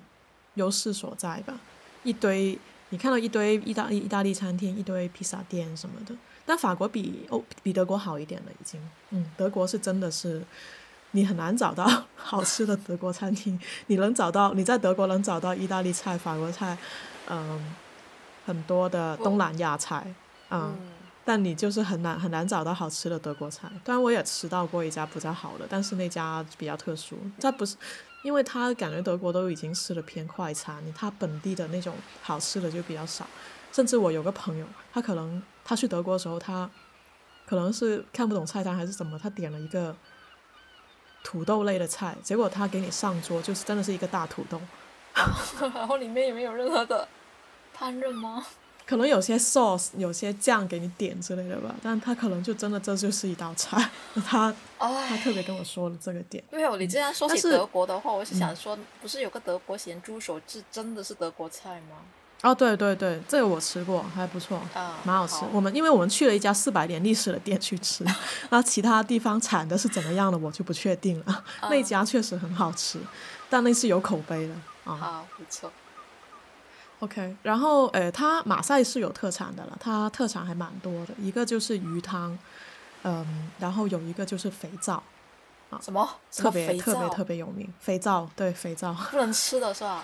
[0.53, 1.59] 优势所在吧。
[2.03, 2.57] 一堆
[2.89, 6.15] 你看到一堆意大利意大利餐厅，一堆披萨店什么的。
[6.45, 8.79] 但法国比欧比德国好一点了，已经。
[9.09, 10.41] 嗯，德国是真的是
[11.13, 13.59] 你很难找到 好吃的德国餐厅。
[13.87, 16.77] 你能找到你在德国能找到意大利菜、法国菜，
[17.29, 17.73] 嗯，
[18.45, 20.13] 很多的东南亚菜，
[20.51, 20.75] 嗯。
[21.25, 23.69] 但你就是很难很难找到好吃的德国菜。
[23.81, 27.17] 当然我也吃到过一家比较好的，但是那家比较特殊。
[27.39, 27.77] 它不是，
[28.23, 33.25] 因为他感觉德国都已经吃的偏快餐，他本地的那种好吃的就比较少。
[33.71, 36.69] 甚至我有个朋友，他可能他去德国的时候，他
[37.45, 39.95] 可能是看不懂菜单还是怎么，他点了一个
[41.23, 44.61] 土豆类的菜，结果他给你上桌就是真的是一个大土豆，
[45.73, 47.07] 然后里面也没有任何的
[47.77, 48.45] 烹饪吗？
[48.85, 53.89] 可能有些 sauce 有些酱给你点之类的吧，但他可能就真的这就是一道菜。
[54.27, 56.43] 他他特别跟我说了这个点。
[56.51, 61.95] 没有，你这样说起德国的话，我是想说，不是有个德国咸猪手是真的是德国菜吗？
[62.43, 64.61] 哦，对对对，这个我吃过，还不错，
[65.05, 65.45] 蛮好吃。
[65.53, 68.05] 我们因为我们去了一家四百年历史的店去吃，
[68.51, 71.43] 那其他地方产的是怎么样的，我就不确定了。
[71.69, 72.99] 那家确实很好吃，
[73.49, 74.53] 但那是有口碑的
[74.83, 74.95] 啊。
[74.97, 75.71] 好，不错。
[76.99, 82.37] OK，然后呃，它马赛是有特产的了，它特产还蛮多的，一个就是鱼汤，
[83.03, 85.01] 嗯，然后有一个就是肥皂，
[85.69, 86.07] 啊，什么？
[86.35, 88.93] 特别特别特别有名，肥皂，对，肥皂。
[89.11, 90.03] 不能吃的是吧？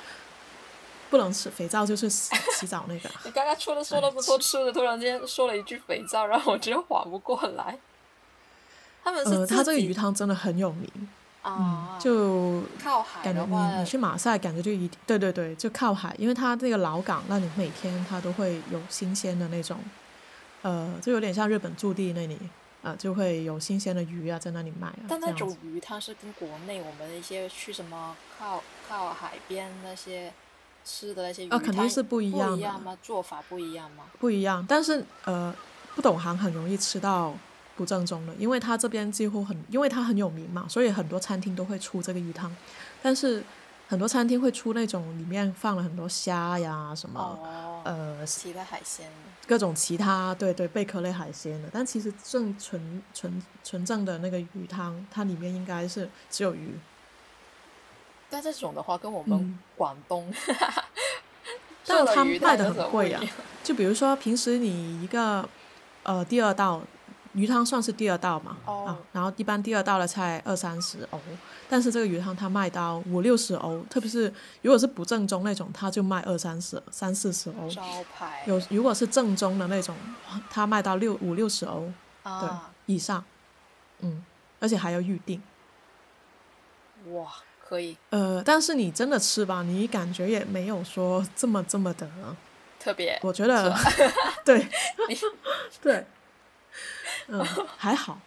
[1.09, 3.09] 不能吃肥皂，就是洗 洗澡那个。
[3.25, 7.77] 你刚刚说的说的不错吃的，突然间说了一句肥皂，让我直接缓不过来。
[9.03, 10.89] 他们是他这个鱼汤真的很有名。
[11.41, 19.79] 啊，就靠海感觉你你去马赛感觉就一对对对，就靠海，因为它这个老港，那你每天它都会有新鲜的那种，
[20.63, 22.37] 呃，就有点像日本驻地那里，
[22.83, 24.91] 啊，就会有新鲜的鱼啊在那里卖。
[25.07, 30.33] 但那种鱼它是跟国内我们一些去什么靠靠海边那些
[30.89, 32.97] 吃的那些鱼，啊，肯定是不一样一样吗？
[33.03, 34.05] 做法不一样吗？
[34.17, 35.53] 不一样，但是呃，
[35.95, 37.33] 不懂行很容易吃到。
[37.77, 42.53] 不正宗的，因为它这边几乎很，因为它很有名嘛，所以很多餐厅都会出这个鱼汤。
[43.01, 43.41] 但是
[43.87, 47.39] 很多餐厅会出那种里面放了很多虾呀什么，
[47.85, 49.09] 呃，其他海鲜，
[49.47, 51.69] 各种其他对对贝壳类海鲜的。
[51.71, 56.77] 但其实正纯纯纯正的那个鱼汤，它里面应该是只有鱼。
[58.29, 60.31] 但这种的话，跟我们广东，
[61.85, 63.21] 但是它卖的很贵啊。
[63.63, 65.47] 就比如说平时你一个
[66.03, 66.81] 呃第二道。
[67.33, 71.19] 鱼汤算是第二道嘛，啊，然后一般第二道的菜二三十欧，
[71.69, 77.69] 但是这个鱼汤它卖到五六十欧，特别是如果是不正宗那种，它就卖二三十、三四十欧。
[77.69, 77.83] 招
[78.17, 78.43] 牌。
[78.47, 79.95] 有如果是正宗的那种，
[80.49, 82.49] 它卖到六五六十欧，对
[82.87, 83.23] 以上，
[83.99, 84.25] 嗯，
[84.59, 85.39] 而且还要预定。
[87.11, 87.31] 哇，
[87.69, 87.95] 可以。
[88.09, 92.09] 呃，但是你真的吃吧，你感觉也没有说这么这么的
[92.79, 93.19] 特别。
[93.21, 93.71] 我觉得，
[94.43, 94.67] 对，
[95.79, 96.03] 对。
[97.27, 97.45] 嗯，
[97.77, 98.19] 还好。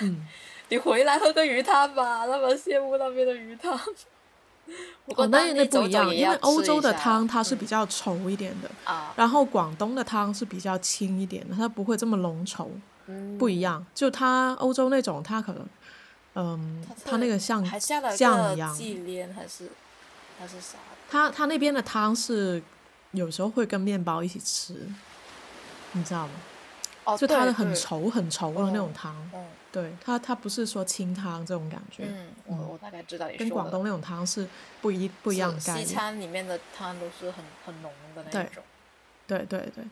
[0.00, 0.26] 嗯，
[0.70, 3.78] 你回来喝个鱼汤吧，那么羡慕那边的鱼汤。
[5.16, 8.68] 哦，那那不一样，因为欧洲的汤它是比较稠一点的，
[9.14, 12.66] 然后广东的汤是比较轻一点的，它不会这么浓稠。
[13.06, 13.84] 嗯，不一样。
[13.94, 15.66] 就它欧洲那种，它可能，
[16.40, 17.62] 嗯，它那个像
[18.16, 18.74] 酱一样。
[18.74, 19.70] 忌廉还是
[20.38, 20.78] 还是啥？
[21.10, 22.62] 它它那边的汤是
[23.10, 24.88] 有时候会跟面包一起吃，
[25.92, 26.32] 你知道吗？
[27.18, 29.16] 就它的很稠很稠的那种汤，
[29.72, 32.04] 对它它不是说清汤这种感觉。
[32.06, 33.28] 嗯，我我大概知道。
[33.36, 34.46] 跟广东那种汤是
[34.80, 35.86] 不一不一样的概念。
[35.86, 38.62] 西餐里面的汤都是很很浓的那种。
[39.26, 39.84] 对对对。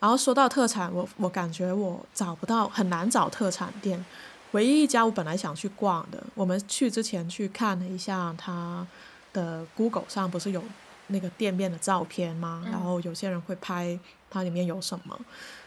[0.00, 4.04] 然后说到特产，我我感觉我找不到，很难找特产店。
[4.52, 8.86] 唯一一家我本来想去逛的，我们去之前去看了一下它
[9.32, 10.62] 的 Google 上不是有
[11.08, 12.62] 那个店面的照片吗？
[12.70, 13.98] 然后有些人会拍
[14.30, 15.18] 它里面有什么。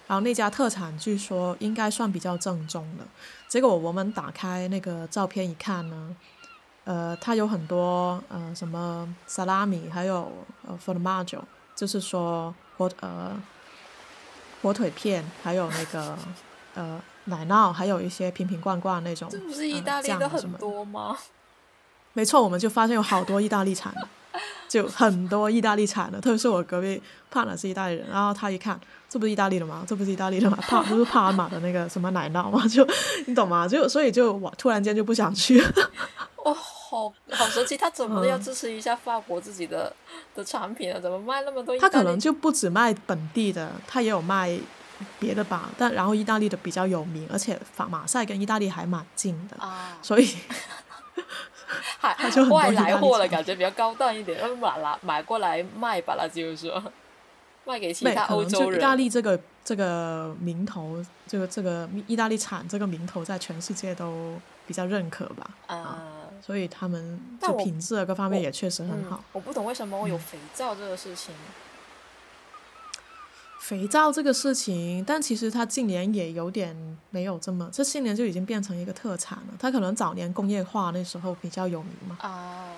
[0.07, 3.05] 然后那家特产据说应该算比较正宗的。
[3.47, 6.15] 结果我们打开那个照片一看呢，
[6.83, 10.29] 呃，它有很多呃什么萨拉米，还有
[10.67, 11.39] 呃 formaggio，
[11.75, 13.39] 就是说火呃
[14.61, 16.17] 火腿片，还有那个
[16.73, 19.29] 呃奶酪，还有一些瓶瓶罐罐那种。
[19.29, 21.17] 这不是意大利的很多吗？
[22.13, 24.07] 没错，我们就发现有好多意大利产的。
[24.67, 28.79] 就很多意大利产的，特别是我隔壁帕娜是意大利人，然后他一看，
[29.09, 29.83] 这不是意大利的吗？
[29.85, 30.57] 这不是意大利的吗？
[30.61, 32.65] 帕不是帕尔马的那个什么奶酪吗？
[32.69, 32.87] 就
[33.27, 33.67] 你懂吗？
[33.67, 35.61] 就所以就我突然间就不想去。
[36.43, 39.93] 哦，好好神奇，他怎么要支持一下法国自己的
[40.33, 40.97] 的产品啊？
[41.01, 41.77] 怎么卖那么多？
[41.77, 44.57] 他可能就不止卖本地的，他也有卖
[45.19, 45.69] 别的吧。
[45.77, 49.57] 但然后意大利的比较有名，而且法马赛跟意大利还蛮近的，
[50.01, 50.35] 所以。
[51.99, 52.13] 还
[52.49, 56.83] 外来货了感觉比较高档一点，买来买过来卖吧，那就是说
[57.63, 58.79] 卖给其他欧洲人。
[58.79, 64.35] 意大利这个这个名头，这个这个意大利产这个名头，在全世界都
[64.67, 65.49] 比较认可吧？
[65.67, 65.97] 啊，
[66.45, 69.23] 所以他们就品质各方面也确实很好。
[69.31, 71.33] 我不懂为什么有肥皂这个事情。
[73.61, 76.75] 肥皂这个事情，但其实它近年也有点
[77.11, 79.53] 没有这么，这些年就已经变成一个特产了。
[79.59, 82.17] 它可能早年工业化那时候比较有名嘛。
[82.21, 82.73] 啊。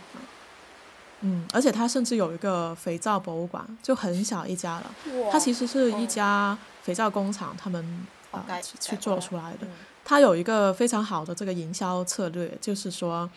[1.22, 4.96] 嗯，而且它甚至有一个肥皂博物馆，就很小一家了。
[5.32, 9.65] 它其实是一家肥皂工厂，他们啊去做出来的。
[10.04, 13.28] 它有一个非常好的这个营销策略，就是说，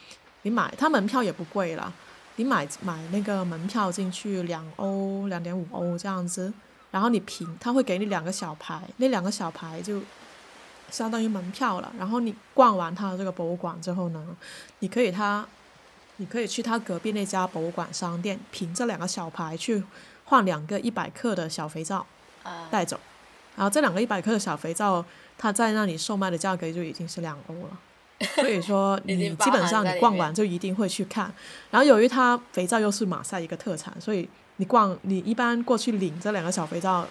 [0.43, 1.93] 你买它门票也不贵了，
[2.35, 6.53] 你买买那个门票进去两欧两点五欧这样子。
[6.97, 10.01] 然后你凭他会给你两个小牌，那两个小牌就
[10.91, 11.93] 相当于门票了。
[11.99, 14.27] 然后你逛完他的这个博物馆之后呢，
[14.79, 15.47] 你可以他，
[16.17, 19.85] 你可以去他隔壁那家博物馆商店，凭这两个小牌去
[20.25, 22.07] 换两个一百克的小肥皂
[22.71, 22.99] 带走。
[23.57, 25.05] 然后这两个一百克的小肥皂，
[25.37, 27.79] 他在那里售卖的价格就已经是两欧了。
[28.37, 31.31] 所以说你基本上你逛完就一定会去看。
[31.71, 34.27] 然后由于它肥皂又是马赛一个特产，所以。
[34.57, 37.07] 你逛，你一般过去领这两个小肥皂，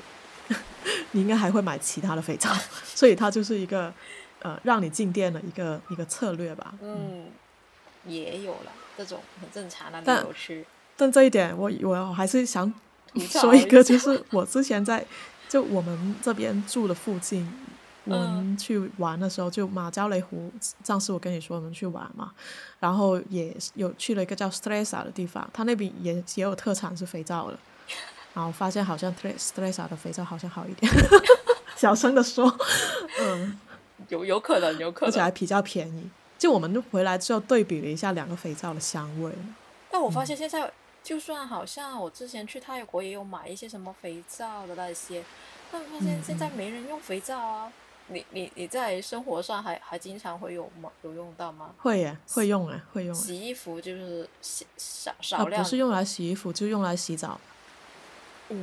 [1.11, 2.51] 你应该还会买其他的肥皂，
[2.83, 3.93] 所以它就是一个
[4.41, 6.73] 呃让你进店的一个一个策略吧。
[6.81, 7.27] 嗯，
[8.05, 10.65] 也有了这种很正常的旅游区。
[10.97, 12.73] 但这一点我我还是想
[13.29, 15.05] 说一个，就是我之前在
[15.47, 17.47] 就我们这边住的附近。
[18.05, 20.51] 我们去玩的时候，就马焦雷湖，
[20.83, 22.31] 上次我跟你说我们去玩嘛，
[22.79, 27.57] 然后也有去了一个叫 Stresa 的地方，它那边也也有特产是肥皂的，
[28.33, 30.91] 然后发现好像 Stresa 的肥皂好像好一点，
[31.75, 32.55] 小声的说，
[33.19, 33.59] 嗯，
[34.09, 36.09] 有有可能有可能，而且还比较便宜。
[36.37, 39.31] 就我们回来之后对比了一下两个肥皂的香味，
[39.89, 45.23] 但我发现现在就算好像我之前去泰国也有买一些什么肥皂的那些，
[45.71, 47.71] 但发现现在没人用肥皂啊。
[48.07, 50.91] 你你你在生活上还还经常会有吗？
[51.01, 51.73] 有用到吗？
[51.79, 53.15] 会耶，会用哎，会用。
[53.15, 55.63] 洗衣服就是洗少少量。
[55.63, 57.39] 不是用来洗衣服，就用来洗澡。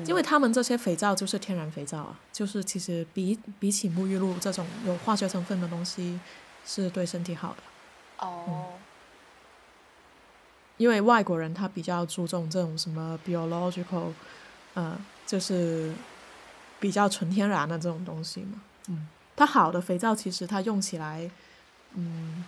[0.07, 6.21] 因为他们这些肥皂就是天然肥皂啊，就是其实比比起沐浴露这种有化学成分的东西，
[6.65, 8.25] 是对身体好的。
[8.25, 8.69] 哦。
[10.77, 14.13] 因为外国人他比较注重这种什么 biological，
[14.75, 15.93] 呃，就是
[16.79, 19.09] 比较纯天然的这种东西嘛，嗯。
[19.43, 21.29] 它好的肥皂其实它用起来，
[21.95, 22.45] 嗯，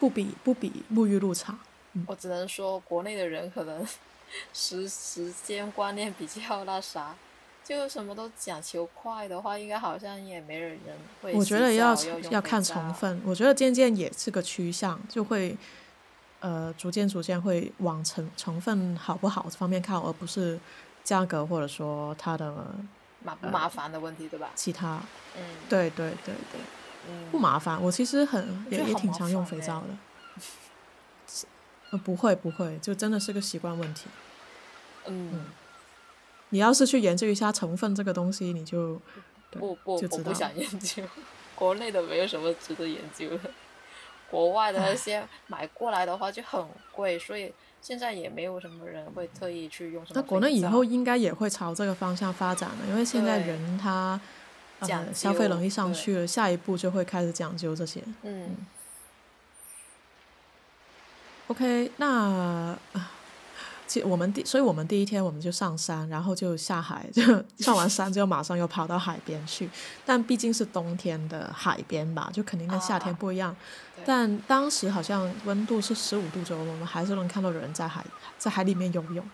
[0.00, 1.58] 不比不比沐浴露差。
[2.06, 3.86] 我只能说国内的人可能
[4.54, 7.14] 时时间观念比较那啥，
[7.62, 10.78] 就什么都讲求快的话，应该好像也没人
[11.20, 11.34] 会。
[11.34, 11.94] 我觉得要
[12.30, 15.54] 要看成分，我觉得渐渐也是个趋向，就会
[16.40, 20.58] 呃逐渐逐渐会往成成分好不好这方面靠，而不是
[21.04, 22.74] 价格或者说它的。
[23.26, 24.50] 麻不麻烦的问题，对吧？
[24.54, 25.00] 其他，
[25.36, 26.60] 嗯，对对对对，
[27.08, 27.82] 嗯，不麻烦。
[27.82, 29.88] 我其实很也也挺常用肥皂的，
[31.90, 34.06] 呃，不会不会，就真的是个习惯问题。
[35.06, 35.46] 嗯，
[36.50, 39.00] 你要是去研究一下成分这个东西，你就
[39.50, 41.02] 不不我不想研究，
[41.56, 43.50] 国内的没有什么值得研究的，
[44.30, 47.52] 国外的那些买过来的话就很贵，所以。
[47.86, 50.20] 现在也没有什么人会特意去用什么。
[50.20, 54.20] 那国内以后应该也会朝这个方向发展了，因为现在人他
[54.80, 58.02] 呃消费能力上去了，下一步就会开始讲究这些。
[58.22, 58.56] 嗯。
[61.46, 62.76] OK，那。
[63.86, 67.22] 其我们第，所以我们第一天我们就上山，然后就下海，就
[67.58, 69.68] 上完山之后马上又跑到海边去。
[70.04, 73.54] 但毕竟是冬天的海边吧，就肯定跟夏天不一样。
[74.04, 78.04] 但当时好像温度是十五度左右，我们还是能看到有人在海
[78.38, 79.24] 在海里面游泳。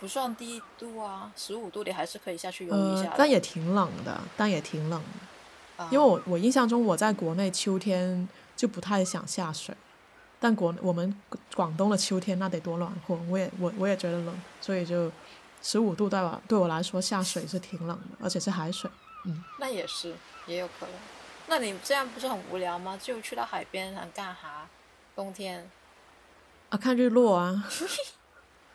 [0.00, 5.82] 不算低度啊，十五度你还是可以下去游一下呃，但也挺冷的，但也挺冷的。
[5.82, 9.74] 啊因为我我印象中我在国内秋天就不太想下水，
[10.44, 11.16] 但国我们
[11.54, 15.10] 广东的秋天那得多暖和，我也我我也觉得冷，所以就
[15.62, 18.90] 十五度对我对我来说下水是挺冷的，而且是海水。
[19.24, 20.14] 嗯那也是，
[20.46, 20.94] 也有可能。
[21.46, 23.00] 那你这样不是很无聊吗？
[23.02, 24.68] 就去到海边想干哈？
[25.16, 25.66] 冬天
[26.68, 27.64] 啊，看日落啊，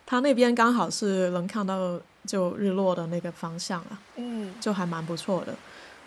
[0.07, 5.53] 他那边刚好是能看到就日落的那个方向啊，嗯就还蛮不错的。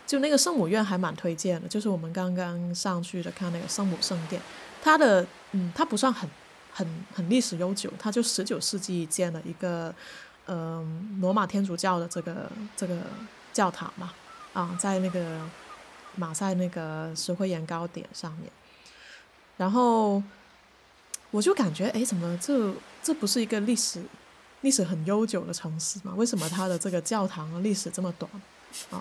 [0.08, 4.42] 就那个圣母院还蛮推荐的，就是我们刚刚上去的看那个圣母圣殿，
[4.82, 6.28] 它的嗯，它不算很
[6.72, 9.94] 很很历史悠久，它就十九世纪建了一个
[10.46, 10.84] 呃
[11.20, 12.98] 罗马天主教的这个这个
[13.52, 14.12] 教堂嘛，
[14.52, 15.40] 啊，在那个
[16.16, 18.50] 马赛那个石灰岩高点上面，
[19.56, 20.22] 然后
[21.30, 24.02] 我就感觉，哎，怎么这这不是一个历史
[24.62, 26.12] 历史很悠久的城市吗？
[26.16, 28.30] 为什么它的这个教堂历史这么短
[28.90, 29.00] 啊？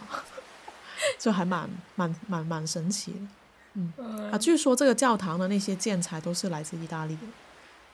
[1.18, 3.20] 就还蛮蛮蛮蛮神奇的。
[3.74, 3.94] 嗯
[4.32, 7.22] 啊，据说这个教堂的那些建材都是来自意大利的，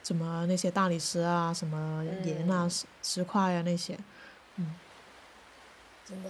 [0.03, 3.97] 什么那些大理石啊，什么盐啊、石石块啊那些。
[4.55, 4.75] 嗯
[6.05, 6.29] 真的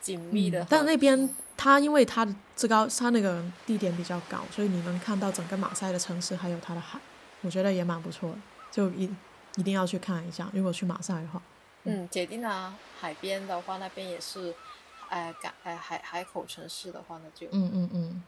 [0.00, 6.98] 紧密的、嗯但那边它因为它的这高，它那个地点比较高，所以你能看到整个马赛的城市还有它的海，
[7.42, 8.36] 我觉得也蛮不错的，
[8.72, 9.08] 就一
[9.54, 10.50] 一定要去看一下。
[10.52, 11.40] 如果去马赛的话，
[11.84, 14.52] 嗯，铁定啊，海边的话那边也是，
[15.12, 18.22] 哎港哎海海口城市的话呢就嗯嗯嗯，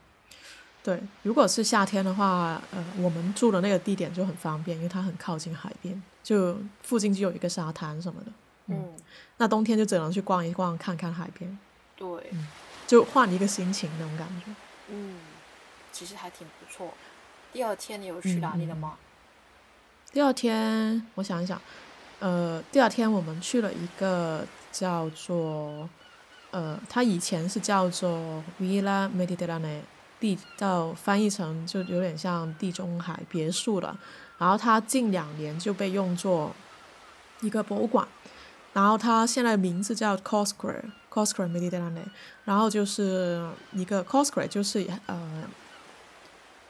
[0.83, 8.31] 对，如果是夏天的话，呃，我们住的那个地点就很方便，因为它很靠近海边，就附近就有一个沙滩什么的。
[8.67, 8.93] 嗯
[9.37, 11.57] 那冬天就只能去逛一逛，看看海边，
[11.95, 12.07] 对
[12.85, 14.51] 就换一个心情那种感觉。
[14.89, 15.19] 嗯，
[15.91, 16.93] 其实还挺不错。
[17.51, 18.97] 第二天你有去哪里了吗？
[20.11, 21.59] 第二天，我想一想，
[22.19, 25.89] 呃，第二天我们去了一个叫做，
[26.55, 29.81] 呃，它以前是叫做 Villa Mediterrane，
[30.21, 33.99] 地到翻译成就有点像地中海别墅了。
[34.37, 36.55] 然后它近两年就被用作
[37.41, 38.07] 一个博物馆，
[38.71, 42.05] 然后它现在名字叫 Coscre，Coscre Mediterrane
[42.45, 45.43] 然后就是一个 Coscre 就是呃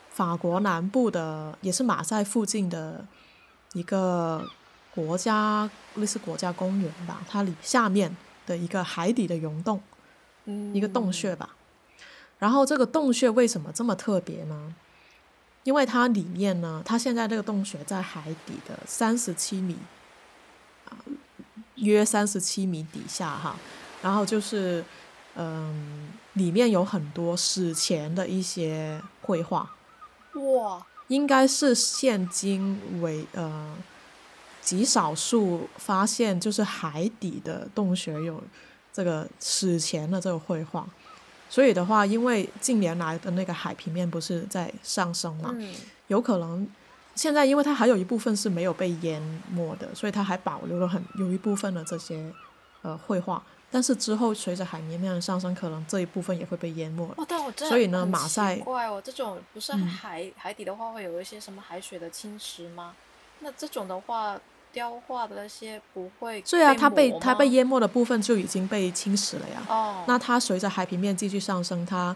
[0.10, 3.06] 法国南部的，也是马赛附近的
[3.74, 4.44] 一个
[4.96, 8.16] 国家类似国家公园吧，它里下面
[8.46, 9.82] 的一个海底的溶洞，
[10.46, 11.56] 嗯，一个洞穴吧。
[12.38, 14.76] 然后这个洞穴为什么这么特别呢？
[15.64, 19.78] 因为它里面呢，它现在这个洞穴在海底的三十七米，
[20.88, 20.94] 啊，
[21.76, 23.56] 约三十七米底下哈。
[24.04, 24.86] 然后就是，
[25.36, 29.76] 嗯，里面有很多史前的一些绘画，
[30.36, 33.76] 哇，应该是现今为呃
[34.66, 38.44] 极少数发现，就是海底的洞穴有
[38.92, 40.86] 这个史前的这个绘画。
[41.50, 45.74] 所以的话，因为近年来的那个海平面不是在上升嘛，嗯
[46.08, 46.68] 有可能
[47.14, 52.34] 现在因为它还有一部分是没有被淹没的，所以它还保留了很有一部分的这些
[52.82, 53.42] 呃绘画。
[53.72, 57.14] 但是之后随着海平面的上升，可能这一部分也会被淹没了。
[57.18, 62.96] 哇，但我真的所以呢马赛怪哦，这种不是嗯海、海底的话会有一些什么海水的侵蚀吗？
[63.40, 64.40] 那这种的话，
[64.76, 69.66] 雕化的那些不会对啊，它被它被淹没的部分就已经被侵蚀了呀。
[69.70, 72.14] 哦，那它随着海平面继续上升，它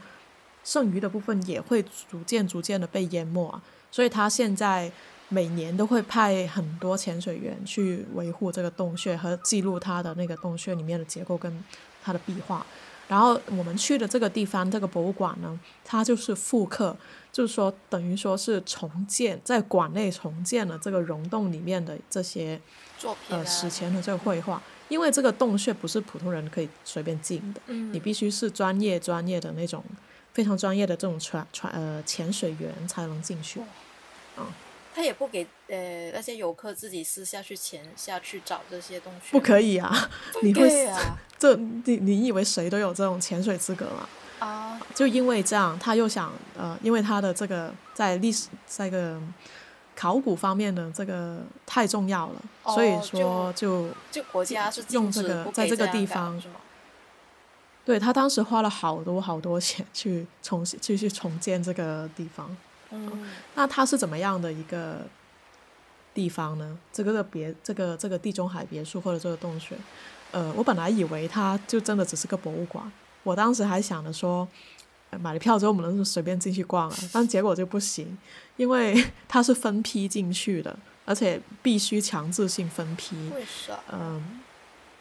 [0.66, 3.62] 剩余的部分也会逐渐逐渐的被淹没啊。
[3.90, 4.92] 所以它现在
[5.30, 11.64] 每年都会派很多潜水员去维护这个洞穴和记录它的那个洞穴里面的结构跟
[12.04, 12.66] 它的壁画。
[13.10, 16.96] 然后我们去的这个地方，这个博物馆呢，它就是复刻，
[17.32, 22.62] 就是说等于说是重建，在馆内重建了这个溶洞里面的这些
[23.00, 29.84] 作品啊，呃史前的这个绘画，因为这个洞穴不是普通人可以随便进的，嗯，你必须是专业专业的那种
[30.32, 33.60] 非常专业的这种船船呃潜水员才能进去。
[34.38, 34.46] 嗯。
[34.92, 40.10] 他也不给呃那些游客自己私下去潜下去找这些洞穴，不可以啊！
[40.44, 44.10] 你会死啊 这你你以为谁都有这种潜水资格吗？
[44.40, 49.20] 啊，就因为这样，他又想呃，因为他的这个在历史这个
[49.96, 56.40] 考古方面的这个太重要了，哦所以说就就国家是用这个在这个地方？
[57.86, 62.56] 对他当时花了好多好多钱去重新继续重建这个地方。
[62.92, 65.06] 嗯那它是怎么样的一个
[66.14, 66.78] 地方呢？
[66.94, 69.76] 这个别这个这个地中海别墅或者这个洞穴，
[70.32, 72.84] 呃，我本来以为它就真的只是个博物馆，
[73.24, 74.48] 我当时还想着说，
[75.10, 78.18] 呃买了票之后我们能随便进去逛啊，但结果就不行，
[78.58, 83.16] 因为 它是分批进去的，而且必须强制性分批。
[83.36, 83.80] 为啥？
[83.92, 84.40] 嗯，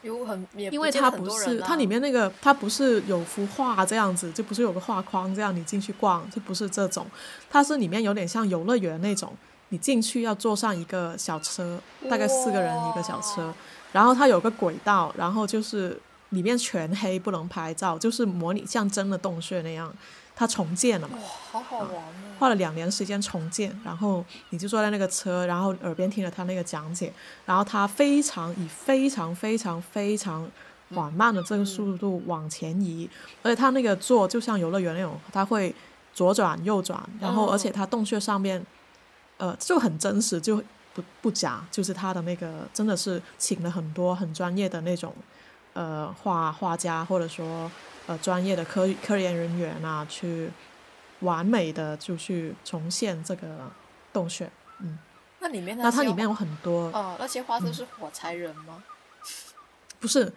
[0.01, 7.05] 有很也因为它不是它里面那个它不是有幅画这样子，就不是有个画框这样你进去逛，就不是这种，
[7.49, 9.31] 它是里面有点像游乐园那种，
[9.69, 13.53] 你进去要坐上一个小车，大概四个人一个小车哇，
[13.91, 19.91] 然后它有个轨道，然后就是里面全黑不能拍照，就是模拟像真的洞穴那样，
[20.35, 22.37] 它重建了嘛哇，，好好玩哦！
[22.37, 27.11] 花了两年时间重建，然后你就坐在那个车，然后耳边听着他那个讲解，
[27.45, 30.49] 然后他非常以非常非常非常
[30.95, 33.09] 缓慢的这个速度往前移，
[33.43, 35.73] 而且他那个座就像游乐园那种，他会
[36.13, 38.65] 左转右转，然后哦而且他洞穴上面，
[39.37, 40.63] 呃，就很真实，就
[40.93, 45.13] 不不假，就是他的那个真的是请了很多很专业的那种，
[45.73, 47.71] 呃，画画家或者说
[48.07, 50.49] 呃专业的科科研人员啊去。
[51.21, 53.69] 完美的就去重现这个
[54.13, 54.49] 洞穴。
[54.79, 54.97] 嗯
[55.39, 58.81] 那里面那它里面有很多，哦，那些花都是火柴人吗？
[59.99, 60.31] 不是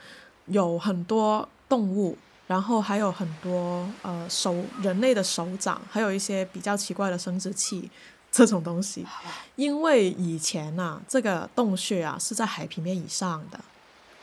[0.47, 7.89] 有很多动物，然后还有很多呃手人类的手掌，还有一些比较奇怪的生殖器
[8.33, 9.07] 这种东西。
[9.55, 13.61] 因为以前呐、这个洞穴啊是在海平面以上的。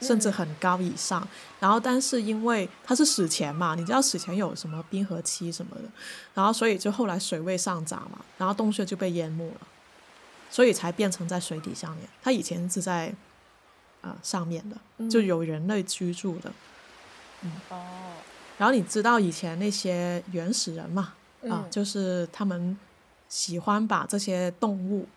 [0.02, 1.28] 甚至很高以上，
[1.60, 5.82] 然后但是因为它是史前嘛，你知道史前有什么冰河期什么的，
[6.34, 9.68] 然后所以就后来水位上涨嘛，然后洞穴就被淹没了，
[10.50, 12.08] 所以才变成在水底下面。
[12.24, 13.14] 它以前是在
[14.00, 16.50] 呃上面的，就有人类居住的。
[17.42, 17.84] 嗯哦，
[18.58, 22.78] 然后你知道以前那些原始人嘛，啊，嗯就是他们
[23.30, 25.08] 喜欢把这些动物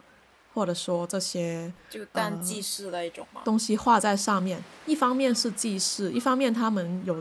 [0.54, 3.40] 或者说这些就当祭祀的一种嘛。
[3.44, 7.20] 东西画在上面，一方面是祭祀，一方面他们有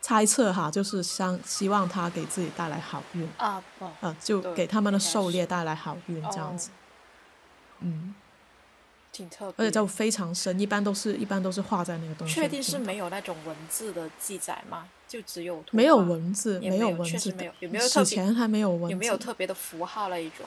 [0.00, 3.62] 猜测哈，就是想希望他给自己带来好运，啊，
[4.20, 6.70] 就给他们的狩猎带来好运这样哦子。
[7.80, 8.14] 嗯，
[9.16, 9.54] 挺特别。
[9.64, 12.34] 而且就非常深，一般都是一般都是画在那个东西。
[12.34, 14.88] 确定是没有那种文字的记载吗？
[15.08, 20.44] 就只有图没有文字，没有有文字，确实没有有没有特别史前还没有文字，有没有特别的符号那一种？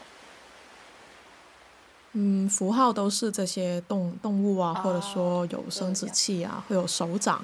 [2.11, 7.43] 嗯，符号都是这些动动物啊，或者说有生殖器啊，会有手掌，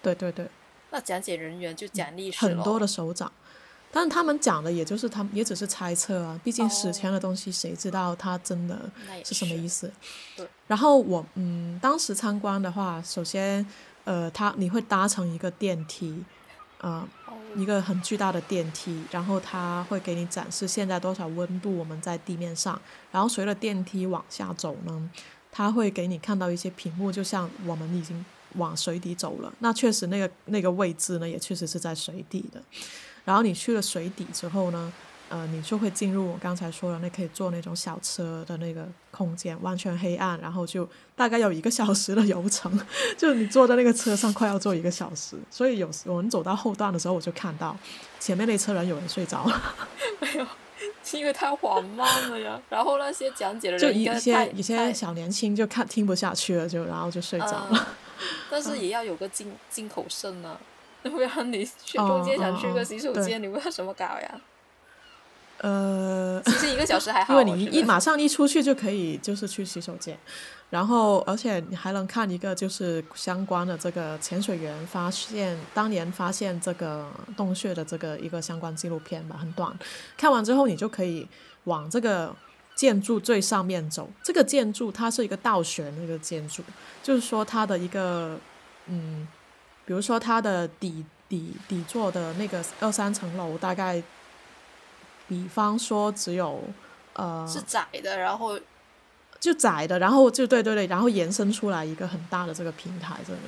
[0.00, 0.48] 对对对，
[0.90, 3.30] 那讲解人员就讲历史很多的手掌。
[3.94, 8.90] 但是他们讲的也就是他们也只是猜测啊，毕竟史前哦的东西谁知道它真的
[9.24, 9.88] 是什么意思？
[10.66, 13.64] 然后我嗯，当时参观的话，首先
[14.02, 16.24] 呃，它你会搭乘一个电梯，
[16.80, 22.80] 呃，哦一个很巨大的电梯，然后它会给你展示现在多少温度，我们在地面上，
[23.12, 25.10] 然后随着电梯往下走呢，
[25.52, 28.24] 它会给你看到一些屏幕，就像我们已经
[28.56, 29.52] 往水底走了。
[29.60, 32.60] 那确实那个那个位置呢，也确实是在水底的。
[33.24, 34.92] 然后你去了水底之后呢，
[35.28, 42.70] 呃，你就会进入我刚才说的那可以坐那种小车的那个空间，完全黑暗，然后就大概有一个小时的游程，
[43.16, 47.76] 就是你坐在那个车上快要坐一个小时，所以有时我们走到后段的时候，我就看到
[48.20, 49.62] 前面那车人有人睡着了，
[50.20, 50.46] 没有
[51.12, 52.60] 因为太缓慢了呀。
[52.68, 57.68] 然后那些讲解的人就一些一些小年轻就看听不下去了，就然后就睡着了。
[57.72, 57.80] 嗯
[58.48, 60.40] 但是 也要有个进进口证
[61.04, 64.40] 呢，不然你去中间想去个洗手对间，你为了什么搞呀？
[65.58, 70.18] 呃， 其实一个小时还好，因为你一马上一出去就可以就是去洗手间，
[70.68, 79.72] 然后而且你还能看一个就是相关的这个潜水员发现当年发现这个洞穴的这个一个相关纪录片吧，很短。
[80.18, 81.26] 看完之后你就可以
[81.64, 82.34] 往这个
[82.74, 84.10] 建筑最上面走。
[84.22, 86.62] 这个建筑它是一个倒悬的一个建筑，
[87.02, 88.36] 就是说它的一个
[88.86, 89.26] 嗯，
[89.84, 94.02] 比如说它的底底底座的那个二三层楼大概。
[95.26, 96.62] 比方说只有
[97.14, 98.60] 呃是窄的，然后
[99.40, 103.38] 就窄的，然后就对对对，然后延伸出来一个很大的这个平台，这个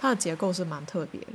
[0.00, 1.26] 它的结构是蛮特别的。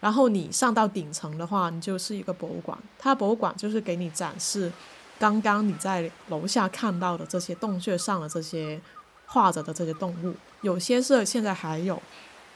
[0.00, 4.72] 然后你上到顶层的话，你就是一个博物馆，它博物馆就是给你展示
[5.20, 8.80] 刚刚你在楼下看到的这些洞穴上的这些
[9.26, 12.02] 画着的这些动物，有些是现在还有，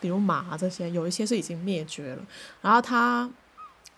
[0.01, 2.23] 比如马这些，有一些是已经灭绝了。
[2.63, 3.29] 然后它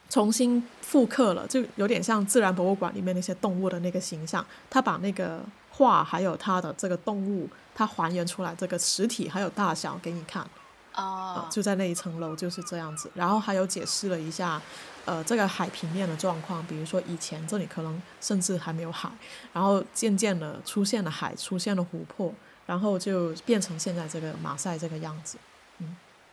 [0.09, 5.41] 重新复刻了，就有点像自然博物馆里面那些动物的那个形象，它把那个
[5.71, 10.47] 画还有它的这个动物，它还原出来这个实体还有大小给你看。
[10.93, 13.09] 呃啊，就在那一层楼就是这样子。
[13.15, 14.61] 然后还有解释了一下，
[15.05, 19.09] 呃，这个海平面的状况，比如说以前这里可能甚至还没有海，
[19.53, 22.35] 然后渐渐的出现了海，出现了湖泊，
[22.67, 25.39] 然后就变成现在这个马赛这个样子。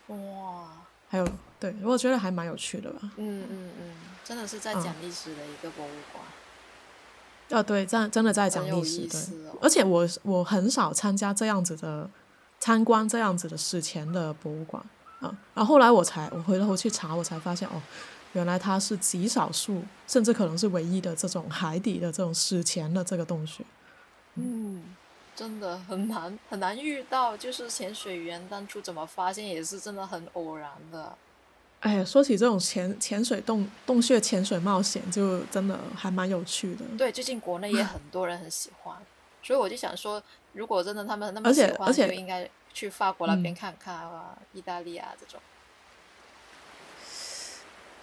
[0.07, 0.69] 哇，
[1.09, 1.27] 还有，
[1.59, 2.99] 对我觉得还蛮有趣的吧。
[3.17, 6.23] 嗯嗯嗯，真的是在嗯讲历史的一个博物馆。
[7.49, 9.19] 啊，对，真真的在讲历史，对。
[9.47, 9.57] 哦。
[9.61, 12.09] 而且我我很少参加这样子的
[12.59, 14.83] 参观这样子的史前的博物馆
[15.19, 15.33] 啊。
[15.53, 17.81] 然后后来我才我回头去查，我才发现哦，
[18.33, 23.63] 原来它是极少数，甚至可能是唯一的这种海底的这种史前的这个洞穴。
[24.35, 24.83] 嗯，
[25.37, 31.15] 真的很难很难遇到，就是潜水员当初怎么发现也是真的很偶然的。
[31.81, 36.83] 哎呀，说起这种潜潜水洞洞穴潜水冒险，就真的还蛮有趣的。
[36.97, 38.97] 对，最近国内也很多人很喜欢，
[39.43, 40.21] 所以我就想说，
[40.53, 45.39] 如果真的他们那么喜欢，且而且就应该去法国那边嗯看看啊，意大利啊这种。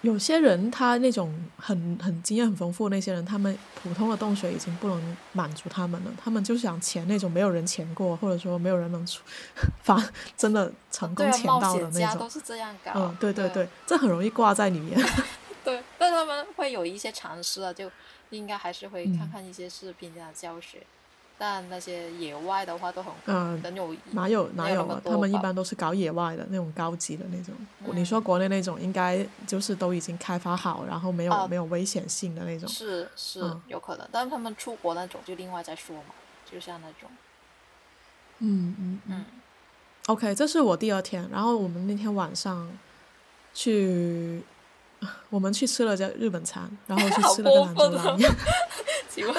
[0.05, 9.22] 有些人他那种很很经验很丰富的那些人，他们普通的洞穴已经不能满足他们了，他们就想潜那种没有人潜过，或者说没有人能出
[9.82, 9.98] 发
[10.36, 12.28] 真的成功潜到的那种都。
[12.28, 12.92] 是这样搞。
[12.94, 15.00] 嗯，对对对对，这很容易挂在里面。
[15.64, 17.90] 对，但他们会有一些尝试啊，就
[18.28, 20.84] 应该还是会看嗯看一些视频这样教学。
[21.37, 25.01] 但那些野外的话都很嗯，很有哪有哪有？
[25.05, 27.55] 他们一般都是搞野外的那种高级的那种。
[27.95, 32.68] 你嗯说国内那种，应该就是都已经开发好，然后没有、啊没有危险性的那种。
[32.68, 36.14] 是是、嗯有可能，但是他们出国那种就另外再说嘛，
[36.51, 37.11] 就像那种
[38.39, 39.01] 嗯嗯嗯。
[39.09, 39.24] 嗯
[40.07, 42.70] OK，这是我第二天，然后我们那天晚上
[43.55, 44.43] 去，
[45.30, 48.30] 我们去吃了家日本餐，然后去吃了个兰州拉面，
[49.09, 49.34] 请问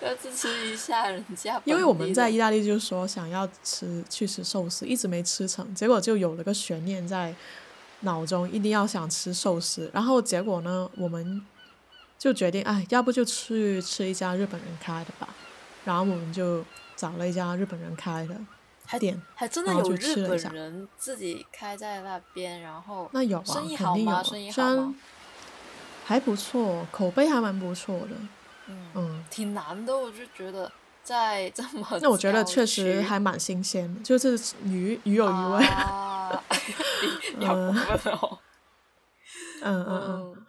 [0.00, 7.34] 要支持一下人家，因为我们在意大利就说想要吃去吃寿司，一直没吃成，结果就有了个悬念在
[8.00, 11.44] 脑中，一定要想吃寿司，然后结果呢，我们
[12.16, 15.28] 就决定，哎，要不就去吃一家日本人开的吧，
[15.84, 16.64] 然后我们就
[16.96, 18.36] 找了一家日本人开的
[18.90, 24.24] 还点，还真的有日本人自己开在那边，然后那有啊，生意肯定有啊，好吗？
[24.24, 24.94] 生意虽然好吗？
[26.06, 28.08] 还不错，口碑还蛮不错的。
[28.68, 30.70] 嗯，嗯，挺难的，我就觉得
[31.02, 35.66] 在这么那我觉得确实还蛮新鲜的，就是鱼鱼有鱼味。
[35.66, 36.42] 啊，
[37.36, 38.38] 你你好过分哦。
[39.60, 40.46] 嗯嗯嗯嗯，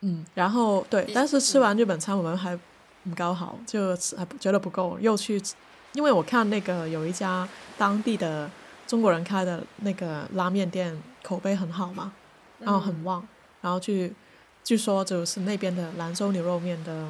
[0.00, 2.56] 嗯，然后对，但是吃嗯完日本餐我们还
[3.04, 5.54] 不高好，就吃还不觉得不够，又去吃，
[5.92, 8.50] 因为我看那个有一家当地的
[8.86, 12.12] 中国人开的那个拉面店，口碑很好嘛，
[12.60, 13.28] 然后很嗯旺，
[13.60, 14.14] 然后据
[14.62, 17.08] 据说就是那边的兰州牛肉面的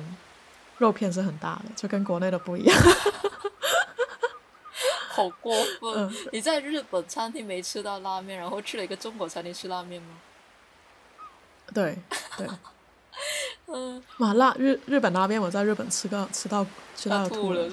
[0.79, 2.77] 肉片是很大的，就跟国内的不一样。
[5.11, 5.95] 好过分！
[5.97, 10.09] 嗯你在日本餐厅没吃到拉面，然后去了一个中国餐厅吃拉面吗？
[11.75, 11.99] 对
[12.37, 12.47] 对，
[13.67, 16.65] 嗯，麻辣日日本拉面，我在日本吃个吃到
[16.95, 17.69] 吃到吐了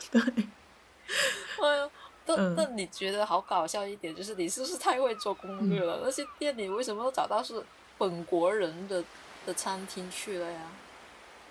[0.10, 0.20] 对，
[1.62, 1.88] 哎呀，
[2.24, 6.00] 但、嗯但你觉得好搞笑一点，就是你是不是太会做攻略嗯了？
[6.04, 7.62] 那些店里为什么都找到是
[7.96, 9.02] 本国人的
[9.46, 10.60] 的餐厅去了呀？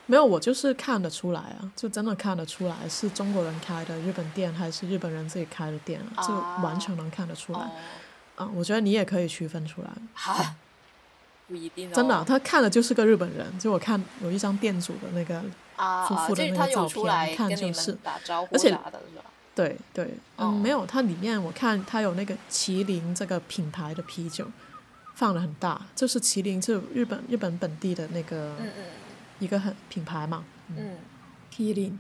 [0.10, 6.34] 没有，我就是看得出来啊，就真的看得出来是中国人开的日本店还是日本人自己开的店啊，就
[6.64, 7.60] 完全能看得出来。
[7.60, 7.72] 哦，
[8.38, 10.56] 啊，我觉得你也可以区分出来，哈，
[11.50, 11.94] 不一定哦。
[11.94, 13.60] 真的啊、他看的就是个日本人。
[13.60, 15.44] 就我看有一张店主的那个，
[16.08, 18.78] 夫妇的那个照片出来看就是们打招呼而且？
[19.56, 20.06] 对对，
[20.38, 20.52] 嗯，哦。
[20.52, 24.46] 没有，它里面我看它有那个麒麟这个品牌的啤酒，
[25.16, 28.84] 放的很大，就是麒麟，就日本日本本地的那个嗯嗯
[29.40, 30.44] 一个很品牌嘛，
[30.76, 30.98] 嗯
[31.52, 31.94] ，Killing，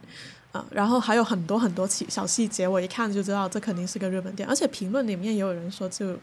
[0.51, 6.15] 啊，然后还有很多很多细小细节，我一看就知道这肯定是个日本店，而且评论里面也有人说就，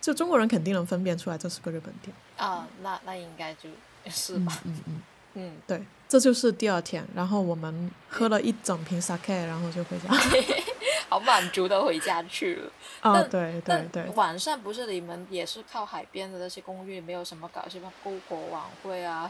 [0.00, 2.14] 就中国人肯定能分辨出来这是个日本店。
[2.38, 3.68] 啊，那那应该就
[4.08, 5.02] 是嗯吧，嗯嗯，
[5.34, 10.08] 嗯，对，这就是第二天，然后我们喝了一整瓶 sake，然后就回家。
[11.08, 12.70] 好满足的回家去了。
[13.00, 19.28] 啊，但对对对，晚上不是你们也是靠海边的那些公寓，没有什么搞什么篝火晚会啊？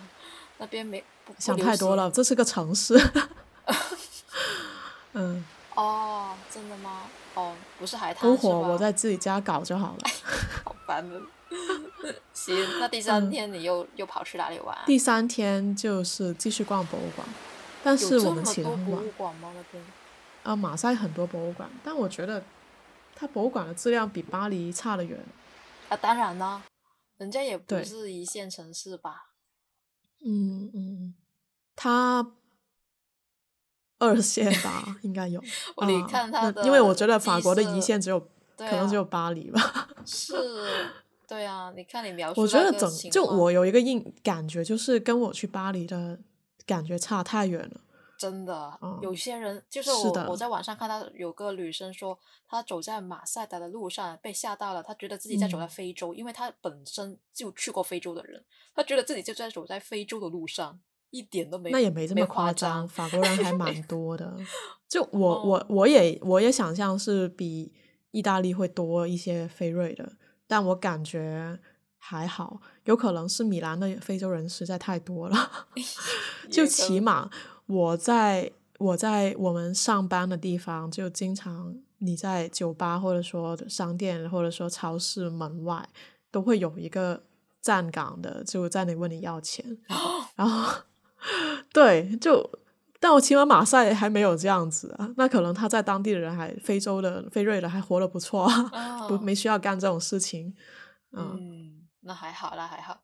[0.59, 3.01] 那边没不不想太多了，这是个城市。
[5.14, 5.42] 嗯，
[5.74, 7.05] 哦，真的吗？
[7.34, 10.11] 哦，不是海滩篝火我在自己家搞就好了。
[10.64, 11.18] 好烦的。
[12.32, 17.26] 行，那第三天你又、又跑去哪里玩第三天就是继续逛博物馆，
[17.82, 19.11] 但是我们起得很晚博物。
[19.16, 19.53] 馆吗？
[19.55, 19.84] 那边？
[20.42, 22.42] 啊，马赛很多博物馆，但我觉得
[23.14, 25.18] 它博物馆的质量比巴黎差得远。
[25.88, 26.62] 啊，当然啦，
[27.18, 29.32] 人家也不是一线城市吧？
[30.24, 31.14] 嗯嗯，
[31.76, 32.32] 它
[33.98, 35.40] 二线吧，应该有。
[35.76, 38.18] 哦你啊看它的那因为我觉得法国的一线只有，
[38.57, 39.88] 对可能只有啊巴黎吧。
[40.07, 40.34] 是，
[41.30, 46.18] 对啊，你看你描述我觉得那个整就我有一个印感觉，就是跟我去巴黎的
[46.66, 47.80] 感觉差太远了。
[48.18, 52.18] 真的，嗯有些人就是我我在网上看到有个女生说，
[52.48, 60.80] 她走在马赛达的路上被吓到了，她觉得自己在走在嗯非洲，因为她本身就去过非洲的人，她觉得自己就在走在非洲的路上。
[61.12, 64.32] 一点都没，那也没这么夸张，法国人还蛮多的。
[64.88, 67.72] 就我哦我我也我也想象是比
[68.12, 70.12] 意大利会多一些非瑞的，
[70.51, 71.57] 但我感觉
[71.96, 75.68] 还好，有可能是米兰的非洲人实在太多了，
[76.51, 77.30] 就起码
[77.66, 85.88] 我在我在我们上班的地方，就经常你在酒吧或者说商店或者说超市门外
[86.32, 87.22] 都会有一个
[87.62, 89.78] 站岗的，就在那问你要钱，
[90.34, 90.82] 然后
[91.72, 92.51] 对就。
[93.01, 100.55] 但我起码马赛还没有这样子啊，那可能他在当地的人还非洲的非瑞的还活得不错啊，不哦没需要干这种事情，
[101.12, 101.34] 嗯。
[101.34, 103.01] 嗯，那还好，那还好。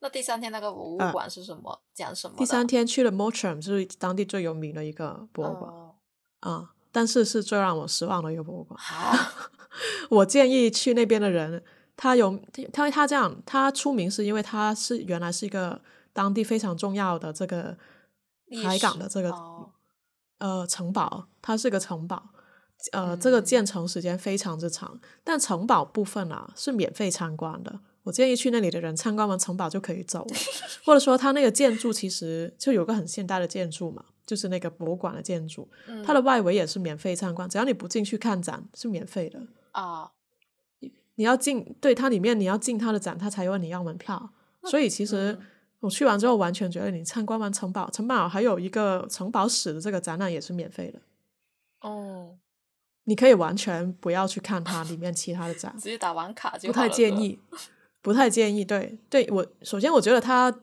[0.00, 1.82] 那第三天那个博物呃馆是什么？
[1.94, 2.36] 讲什么？
[2.36, 5.94] 第三天去了 Mottram，就是当地最有名的一个博物馆哦，
[6.40, 8.78] 啊、但是是最让我失望的一个博物馆。
[8.80, 9.16] 好，
[10.10, 11.62] 我建议去那边的人，
[11.96, 12.36] 他有
[12.72, 15.80] 他他这样，他出名是因为他是原来是一个
[16.12, 17.76] 当地非常重要的这个历
[18.64, 19.70] 海港的这个、哦
[20.38, 22.30] 呃城堡，它是个城堡。
[22.90, 27.78] 呃，这个嗯建成时间非常之长，但城堡部分啊是免费参观的。
[28.02, 30.36] 我建议去那里的人参观完城堡就可以走了，
[30.84, 39.40] 或者说它那个建筑其实就有个很现代的建筑嘛，就是那个博物馆的建筑，嗯它的外围也是免费参观，只要你不进去看展是免费的。
[39.70, 40.10] 啊，
[41.14, 44.30] 你要进，对它里面你要进它的展，它才问你要门票。
[44.64, 45.46] 所以其实嗯
[45.82, 51.00] 我去完之后，完全觉得你参观完城堡，城堡还有一个城堡史的这个展览也是免费的，
[51.80, 52.38] 哦，
[53.04, 57.36] 你可以完全不要去看它里面其他的展，直接打完卡就不太建议，
[58.00, 58.64] 不太建议。
[58.64, 60.56] 对，对我首先我觉得它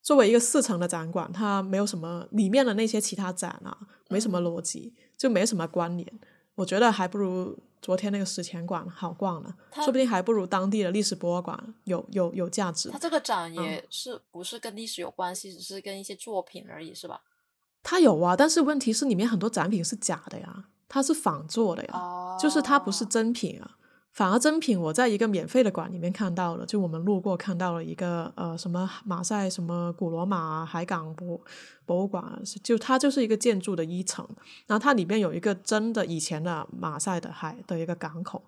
[0.00, 3.76] 作为一个四层的展馆，它没有什么里面的那些其他展啊，
[4.08, 6.06] 没什么嗯逻辑，就没什么关联。
[6.54, 12.96] 我觉得还不如昨天那个史前馆好逛了，说不定还不如当地的历史博物馆有有有价值它。
[12.96, 17.20] 这个展嗯也是不是跟历史有关系，只是跟一些作品而已，是吧？
[17.82, 23.76] 它有啊，但是问题是里面很多展品是假的呀，它是仿做的呀，哦，就是它不是真品啊。
[24.12, 31.40] 反而真品，我在一个免费的馆里面看到了，就我们路过看到了一个呃什么马赛什么古罗马海港博
[31.86, 32.22] 博物馆，
[32.62, 34.28] 就它就是一个建筑的一层，
[34.66, 38.44] 然后它里面有一个真的以前的马赛的海的一个港口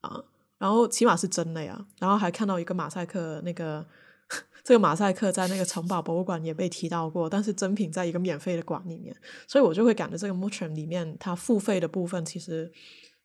[0.00, 0.24] 啊，
[0.56, 3.84] 然后起码是真的呀，然后还看到一个马赛克那个
[4.64, 9.14] 这个马赛克在那个城堡博物馆也被提到过，但是真品在一个免费的馆里面，
[9.46, 12.72] 所以我就会感觉这个 m u t r a m 里面它付费的部分其实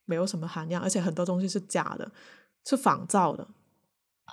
[0.10, 2.12] 没有什么含量，而且很多东西是假的，
[2.66, 3.48] 是仿造的。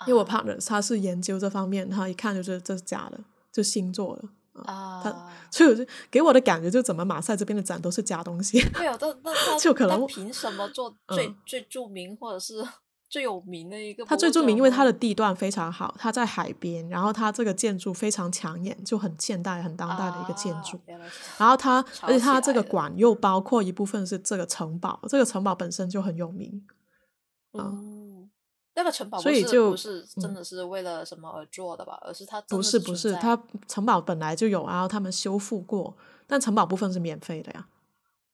[0.07, 3.19] 因为我啊 partner 他是研究这方面，他一看就是这是假的，
[3.51, 4.27] 就新做的。
[4.65, 8.59] 啊，他 所以我就给我的感觉，就怎么马赛这边的展都是假东西。
[8.69, 12.67] 对啊，那那他 就可能凭什么做最、嗯最著名或者是
[13.09, 14.03] 最有名的一个？
[14.05, 20.79] 它最著名，因为它的地段非常好，它在海边，然后它这个建筑非常抢眼，就很现代、很当代的一个建筑。
[21.37, 26.65] 然后它，而且它这个馆又包括一部分是这个城堡，这个城堡本身就很有名。
[27.53, 28.29] 嗯，
[28.75, 31.97] 那个城堡所以就不是真嗯的是为了什么而做的吧？
[32.01, 35.95] 而是它真不是不是，它城堡本来就有，然后他们修复过，
[36.27, 37.67] 但城堡部分是免费的呀。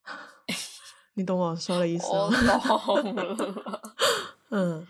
[1.15, 2.37] 你懂我说的意思我吗？
[2.83, 3.81] 懂了。
[4.55, 4.85] 嗯，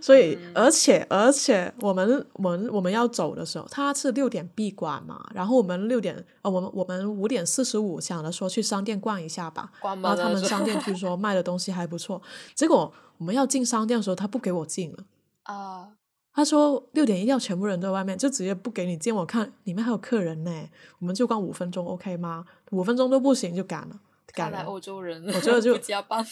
[0.00, 12.22] 所以嗯而且而且我们我们我们要走的时候，他是六点闭馆嘛，然后我们六点呃我们我们五点四十五想着说去商店逛一下吧，关然后他们商店据说卖的东西还不错，
[12.54, 14.98] 结果我们要进商店的时候，他不给我进了。
[15.42, 15.88] 啊，
[16.32, 19.14] 他说六点一定要全部人都在外面，就直接不给你进。
[19.14, 20.50] 我看里面还有客人呢，
[20.98, 22.44] 我们就逛五分钟，OK 吗？
[22.70, 24.00] 五分钟都不行就赶了，
[24.32, 26.24] 赶来欧洲人我觉得就加班。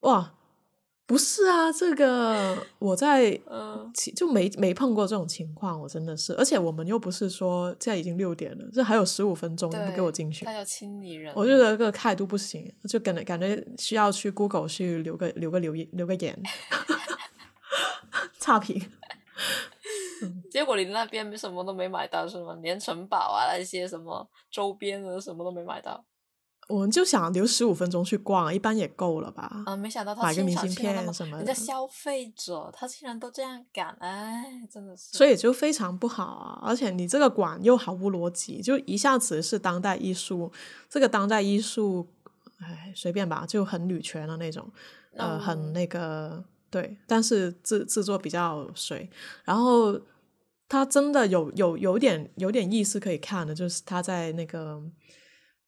[0.00, 0.32] 哇，
[1.10, 11.32] 不是啊，这个我在嗯就没没碰过这种情况，我真的是，而且我们又不是说现在已经六点了，这还有十五分钟，你不给我进去他，要清理人。
[11.34, 16.40] 我觉得这个态度不行，就感觉感觉需要去 Google 去留个留个留言留个言
[18.38, 18.80] 差评。
[20.48, 22.56] 结果你那边什么都没买到是吗？
[22.62, 26.04] 连城堡啊那些什么周边的什么都没买到。
[26.70, 29.62] 我们就想留十五分钟去逛，一般也够了吧？
[29.66, 35.16] 啊，没想到他买个明信片什么的人家消费者他竟然都这样敢，哎，真的是。
[35.16, 36.60] 所以就非常不好啊！
[36.62, 40.52] 而且你这个馆又毫无逻辑，就一下子是当代艺术，
[40.88, 42.06] 这个当代艺术，
[42.58, 44.70] 哎，随便吧，就很女权的那种，
[45.16, 49.10] 呃，很嗯那个对，但是制制作比较水，
[49.44, 50.00] 然后
[50.68, 54.80] 他真的有有有点有点意思可以看的，就是他在那个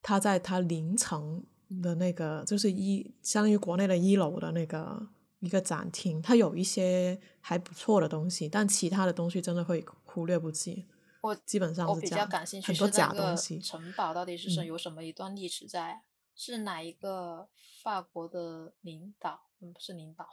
[0.03, 1.43] 它在他凌层
[1.83, 5.07] 的那个，就是一相当于国内的一楼的那个
[5.41, 10.85] 一个展厅，它有一些还不错的东西，但其他的东西真的会忽略不计。
[11.23, 13.61] 我基本上我比较感兴趣很多假东西。
[13.61, 16.01] 城堡到底是有什么一段历史在啊？
[16.35, 17.49] 是哪一个
[17.83, 19.43] 法国的领导？
[19.61, 20.27] 嗯，不是领导，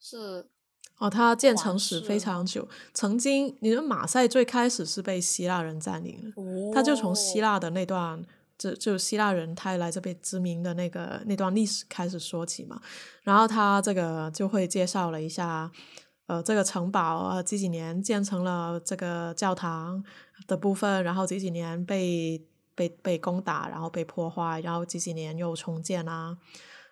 [0.00, 0.48] 是
[0.98, 8.24] 哦，它建皇成史非常久，曾经你的马赛最开始是被希腊人占领的，哦他就从希腊的那段，
[8.58, 12.80] 就就希腊人他来这边殖民的那个那段历史开始说起嘛。
[13.22, 15.70] 然后他这个就会介绍了一下，
[16.26, 20.02] 呃，这个城堡呃几几年建成了这个教堂
[20.46, 22.44] 的部分，然后几几年被
[22.74, 26.36] 被被攻打，然后被破坏，然后几几年又重建啊，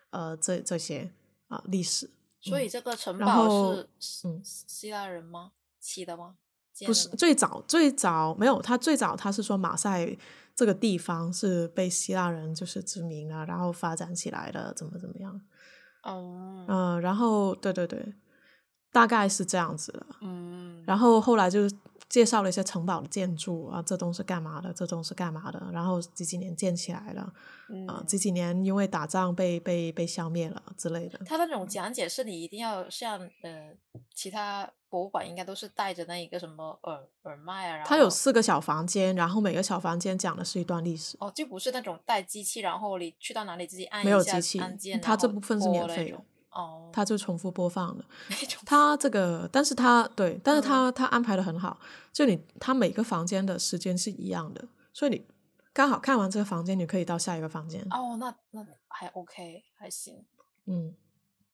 [0.09, 1.11] 呃，这这些
[1.47, 2.05] 啊、历史。
[2.07, 2.11] 嗯
[2.43, 5.51] 所以这个城堡是嗯希腊人吗？
[5.79, 6.33] 起的吗？
[6.73, 10.17] 建不是最早最早没有，他最早他是说马赛
[10.55, 15.41] 这个地方是被希腊人就是殖民了，然后发展起来的，怎么怎么样，
[16.03, 18.13] 哦，嗯、然后对对对，
[18.91, 20.05] 大概是这样子的。
[20.21, 21.61] 嗯，然后后来就
[22.09, 27.21] 介绍了一些城堡的建筑啊，这栋是干嘛的，这栋是干嘛的，然后几几年建起来了，
[27.87, 31.17] 啊、嗯几几年因为打仗被被被消灭了之类的。
[31.25, 33.73] 他的那种讲解是你一定要像呃
[34.13, 41.15] 其他博物馆应该都是带着那一个什么耳耳麦啊，然它有四个小房间，然后每个小房间讲的是一段历史。
[41.21, 48.03] 哦，就不是那种带机器，然后你去到哪里自己按没一下有机器按键，它这部分是免费的哦，它就重复播放的。
[48.29, 51.79] 那种它这个，但是它对，但是嗯它它安排的很好，
[52.11, 55.25] 就你它每个房间的时间是一样的，所以你
[55.71, 57.81] 刚好看完这个房间，你可以到下一个房间。
[57.89, 60.25] 哦，那那还 OK，还行。
[60.65, 60.93] 嗯，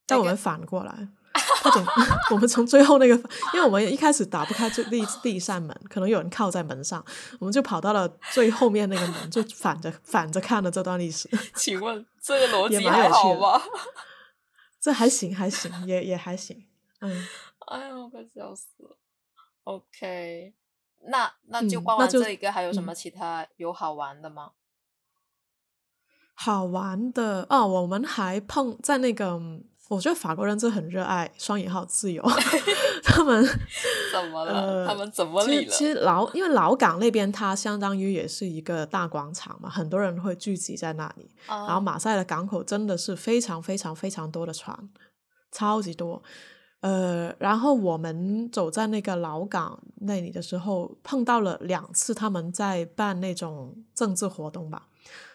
[0.04, 1.08] 但我们反过来，
[1.62, 1.84] 他从
[2.30, 3.14] 我们从最后那个，
[3.54, 7.04] 因为我们一开始打不开最第一第一扇门，可能有人靠在门上，
[7.38, 11.28] 我们就跑到了最后面那个门，就反着反着看了这段历史。
[11.54, 13.60] 请问这个逻辑还好吗？
[14.80, 16.66] 这还行，还行，也也还行。
[17.00, 17.26] 嗯，
[17.66, 18.96] 哎呀，我快笑死了。
[19.64, 20.54] OK，
[21.08, 24.52] 那那就逛完这一个，还有什嗯么其他有好玩的吗？
[26.34, 29.40] 好玩的哦，我们还碰在那个，
[29.88, 32.22] 我觉得法国人真的很热爱双引号自由，
[33.02, 33.42] 他们
[34.12, 34.52] 怎么了？
[34.52, 35.72] 呃，他们怎么理了？
[35.72, 41.30] 其实老因为老港那边它相当于也是一个大广场嘛，很多人会聚集在那里。
[41.46, 44.76] 然后啊马赛的港口真的是非常非常非常多的船，
[45.50, 46.22] 超级多。
[46.80, 54.86] 呃，然后我们走在那个老港那里的时候，碰到了两次他们在办那种政治活动吧，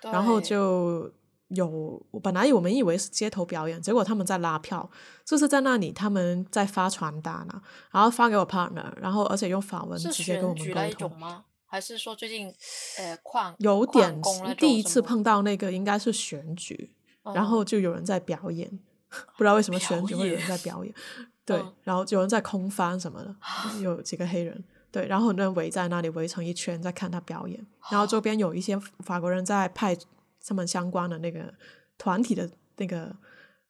[0.04, 1.12] 然后就
[1.56, 4.90] 有本来我们以为是街头表演，结果他们在拉票，
[5.26, 11.20] 就是在那里他们在发传单啊，然后发给我 partner，然后而且用法文直接跟我们沟通。
[11.20, 11.46] 吗？
[11.66, 12.54] 还是说最近
[13.00, 14.22] 呃矿有点
[14.60, 16.92] 第一次碰到那个应该是选举，
[17.24, 18.70] 然嗯后就有人在表演，
[19.38, 20.94] 不知道为什么 选举会有人表在表演，
[21.44, 23.36] 对，嗯然后有人在空翻什么的，
[23.82, 29.98] 有几个黑人，对，然后很多人围在那里围成一圈在看他表演，然后周边有一些法国人在派
[30.46, 31.54] 他们相关的那个
[31.98, 33.16] 团体的那个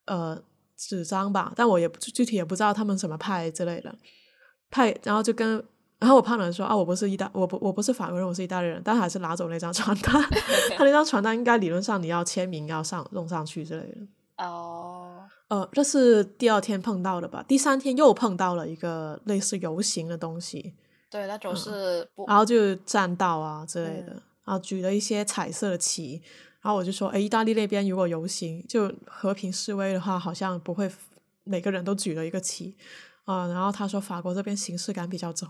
[0.06, 0.42] 呃
[0.76, 3.94] 纸张吧，但我也不具体也不知道他们什么派之类的
[4.70, 5.64] 派，然后就跟。
[6.00, 10.22] 然后我胖人说啊，我不是意大，我不我不是法国人，我是意大利人，但还是拿走那张传单。
[10.76, 14.46] 他那张传单应该理论上你要签名，要上弄上去之类的。
[14.46, 17.42] 哦，呃，这是第二天碰到的吧？
[17.48, 20.74] 第三天又碰到了一个类似游行的东西，
[21.10, 26.22] 对，那种嗯是不然后就占道啊之类的，嗯然后举了一些彩色的旗。
[26.64, 30.90] 然后我就说，哎，意大利那边如果游行就和平示威的话，好像不会
[31.44, 32.76] 每个人都举了一个旗
[33.26, 35.48] 啊、然后他说法国这边形式感比较重。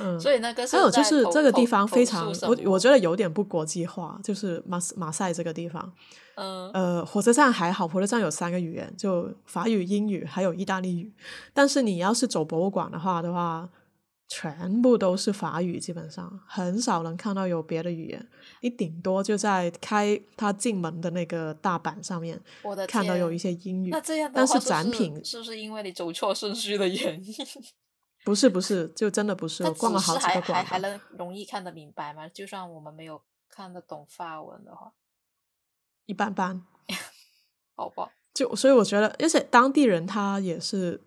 [0.00, 5.92] 嗯，所以那个还有就是这个地方非常，我我觉得有点不国际化，就是马马赛这个地方，
[6.34, 11.12] 嗯呃，火车站还好，火车站有三个语言，就法语、英语还有意大利语。
[11.54, 13.68] 但是你要是走博物馆的话的话，
[14.34, 18.28] 全部都是法语，基本上很少能看到有别的语言。
[18.62, 27.34] 你顶多就在开他进门的那个大板上面我的看到有一些英语那，这样的但是话是不是展品是不是因为你走错顺序的原因？
[28.24, 29.64] 不是不是，就真的不是。
[29.64, 32.26] 我逛了好几个馆还，还能容易看得明白吗？
[32.28, 33.20] 就算我们没有
[33.50, 34.94] 看得懂法文的话，
[36.06, 36.64] 一般般。
[37.76, 41.02] 好吧，就所以我觉得，而且当地人他也是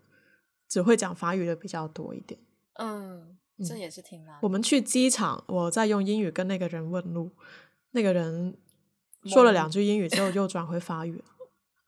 [0.68, 2.40] 只会讲法语的比较多一点。
[2.76, 4.40] 嗯，这嗯也是挺难的。
[4.42, 7.32] 我们去机场，我在用英语跟那个人问路，
[7.92, 8.58] 那个人
[9.26, 11.26] 说了两句英语之后又转回法语了。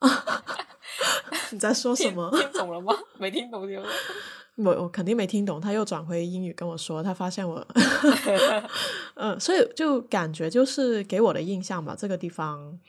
[1.52, 2.30] 你在说什听么？
[2.38, 2.94] 听懂了吗？
[3.20, 3.82] 没听懂就
[4.58, 7.66] 我我肯定没听懂，他又转回英语跟我说，他发现我，
[9.16, 12.80] 嗯，所以就感觉就是给我的印象吧，这个地方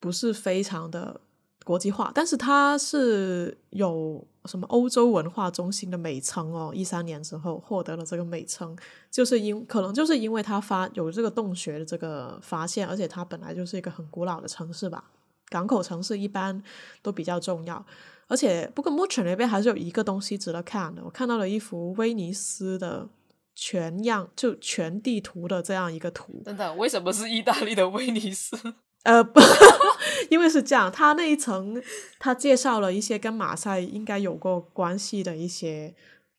[0.00, 1.20] 不是非常的
[1.64, 8.76] 国际化，但是它是有什么欧洲文化中心的美称哦，一三年之后获得了这个美称，
[9.10, 15.04] 就是因可能就是因为它发有这个洞穴的这个发现，而且它本来就是一个很古老的城市吧，
[15.48, 16.62] 港口城市一般
[17.02, 17.84] 都比较重要。
[18.26, 23.08] 而且不过莫城那边还是有一个东西值得看的，我看到了一幅威尼斯的
[23.54, 26.42] 全样就全地图的这样一个图。
[26.44, 28.56] 等等，为什么是意大利的威尼斯？
[29.04, 29.40] 呃，不，
[30.30, 31.80] 因为是这样，他那一层
[32.18, 35.94] 他介绍了一些跟马赛应该有过关系的一些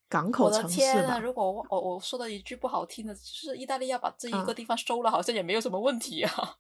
[0.10, 1.20] 港口城市吧。
[1.20, 6.58] 如果我我我说的一句不好听的，就是意大利要把这一个地方收了，好像也没有什么问题啊。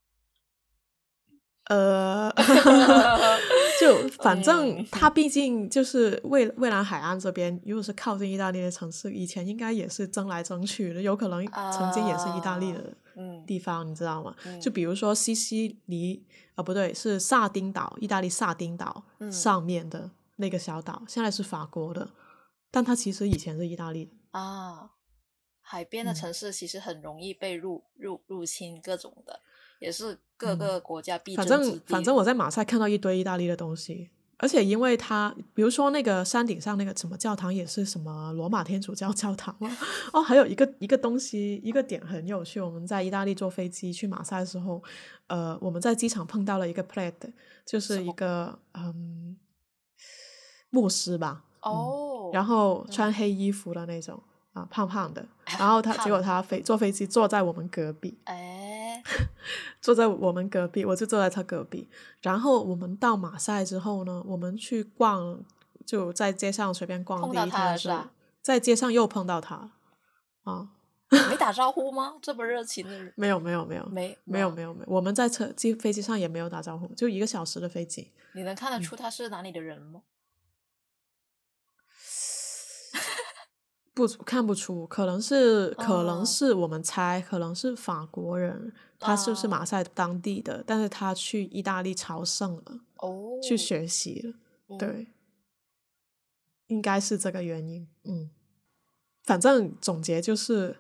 [1.65, 2.31] 呃，
[3.81, 12.93] 就反正它毕竟就是蔚蔚蓝海岸这边，如果是靠近意大利的城市，以前应该也是争来争去的，有可能曾经也是意大利的
[13.47, 14.35] 地方，你知道吗？
[14.61, 22.09] 就比如说西西里啊，不对，是萨丁岛，意大利萨丁岛上面的那个小岛，现在是法国的，
[22.69, 24.91] 但它其实以前是意大利的啊。
[25.67, 29.41] 海边的城市其实很容易被入入入侵，各种的。
[29.85, 39.55] 也是各个国家必反正反正我在马赛看到一堆意大利的东西，而且因为它，比如说那个山顶上那个什么教堂也是什么罗马天主教教堂
[40.11, 44.81] 哦，还有一个一个东西一个点很有趣，我们在意大利坐飞机去马赛的时候，
[45.27, 47.31] 呃，我们在机场碰到了一个 plate，
[47.65, 49.37] 就是一个嗯
[50.71, 53.13] 牧师吧，哦，然后穿。
[53.13, 54.21] 黑衣服的那种
[54.51, 55.25] 啊，胖胖的，
[55.57, 58.64] 然后他 结果他飞坐飞机坐在我们隔壁，哎。
[59.79, 61.89] 坐在我们隔壁，我就坐在他隔壁。
[62.21, 65.43] 然后我们到马赛之后呢，我们去逛，
[65.85, 67.21] 就在街上随便逛。
[67.21, 68.11] 碰到他是吧？
[68.41, 69.71] 在街上又碰到他，
[70.43, 70.69] 啊，
[71.29, 72.15] 没打招呼吗？
[72.21, 73.13] 这么热情的人？
[73.15, 74.85] 没有，没有，没有，没，没有，没有，没有。
[74.87, 78.11] 我们在车机飞机上也没有打招呼，就一个小时的飞机。
[78.33, 80.01] 你能看得出他是哪里的人吗？
[83.95, 90.61] 不看不出，可能是可能是我们猜，可能是法国人，他是不是马赛当地的？
[90.67, 94.19] 但是他去意大利朝圣了，哦，去学习
[94.67, 95.07] 了，对，
[96.67, 97.87] 应该是这个原因。
[98.03, 98.29] 嗯，
[99.23, 100.75] 反正总结就是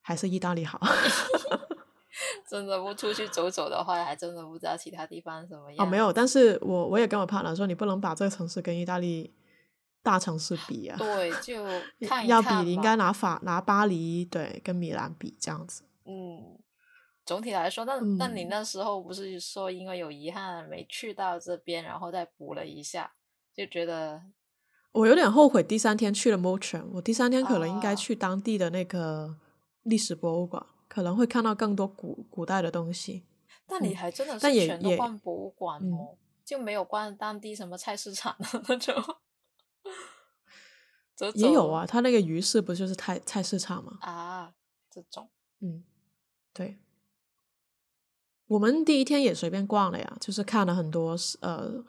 [0.00, 0.80] 还是意大利好。
[2.50, 5.86] 真的不出去走走的话，还真的不知道其他地方什么样。
[5.86, 9.32] 哦，没有，但是我我也跟我 partner 说，你不能把这个城市跟意大利。
[10.02, 11.64] 大城市比啊，对，就
[12.08, 15.84] 看要比，你应该拿法拿巴黎对跟米兰比这样子。
[16.04, 16.58] 嗯，
[17.24, 23.12] 总体来说，那那你那时候不是说因为有遗憾没去到这边，然后再补了一下，
[23.54, 24.20] 就觉得
[24.90, 29.36] 我有点后悔第三天去了 m o t r 我第三天可能应该去当地的那个
[29.84, 33.24] 历史博物馆，可能会看到更多古古代的东西。
[33.66, 38.94] 但你还真的是全都逛博物馆哦，就没有逛当地什么菜市场的 那种。
[41.34, 43.98] 也有啊，他那个鱼市不就是菜菜市场吗？
[44.00, 44.52] 啊，
[44.90, 45.30] 这种，
[45.60, 45.84] 嗯，
[46.52, 46.78] 对。
[48.48, 51.82] 我们第一天也随便逛了呀，就是看了很多呃，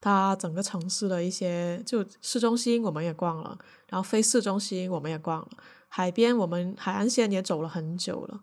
[0.00, 3.58] 它整个城市的一些，就市中心我们也逛了，
[3.88, 5.48] 然后非市中心我们也逛了，
[5.88, 8.40] 海边我们海岸线也走了很久了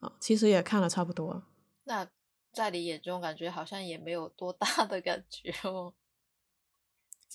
[0.00, 1.42] 啊，其实也看了差不多。
[1.84, 2.06] 那
[2.52, 5.94] 在你眼中，感觉好像也没有多大的感觉哦。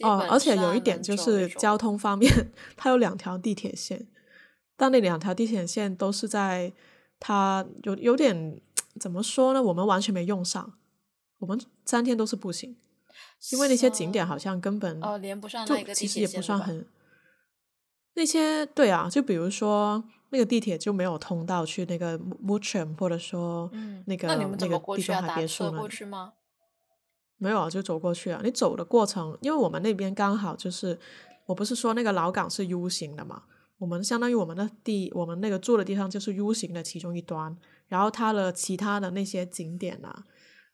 [0.02, 4.08] 哦，而且有一点就是交通方面， 它有两条地铁线，
[4.76, 6.74] 但那两条地铁线都是在
[7.20, 8.60] 它有有点
[9.00, 9.62] 怎么说呢？
[9.62, 10.74] 我们完全没用上，
[11.40, 12.76] 我们三天都是步行，
[13.52, 16.86] 因为那些景点好像根本哦连不上，就其实也不算很
[18.16, 23.70] 那些对啊，就比如说那个地铁就没有通道去那个 m u c h e m 或者说
[24.06, 26.34] 那个那个地中海别墅吗？
[27.44, 28.40] 没有啊，就走过去啊。
[28.42, 30.98] 你走的过程，因为我们那边刚好就是，
[31.46, 33.44] 我不是说那个老港是 U 型的嘛，
[33.78, 37.58] 我们相当于我们的地，我们那个住的地方就是 U 型的其中一端，
[37.90, 40.24] 然后它的其他的那些景点啊，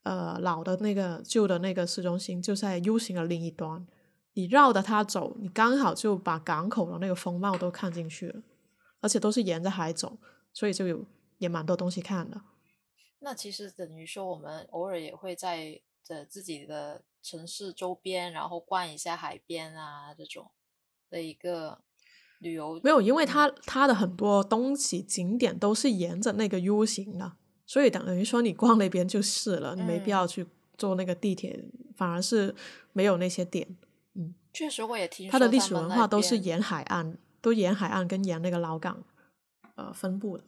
[0.03, 3.87] 呃，老的那个旧的那个市中心就在 U 型的另一端，
[4.35, 8.43] 你绕着它走，你刚好就把港口的那个风貌都看进去了，
[9.01, 10.19] 而且都是沿着海走，
[10.53, 11.03] 所以就有
[11.39, 12.39] 也蛮多东西看的。
[13.21, 15.81] 那其实等于说，我们偶尔也会在。
[16.09, 20.49] 的自己的城市周边，然后逛一下海边啊，这种
[21.09, 21.79] 的一个
[22.39, 27.33] 旅游没有，因为它它的很多东西景点都是沿着那个 U 型的，
[27.65, 30.47] 所以等于说你逛那边就是了，你没必要去
[30.77, 31.63] 坐那个地铁，
[31.95, 32.55] 反而是
[32.91, 33.77] 没有那些点。
[34.15, 39.03] 嗯，确实我也听说，它的历史文化都是沿海岸，都沿海岸跟沿那个老港
[39.75, 40.43] 呃分布的。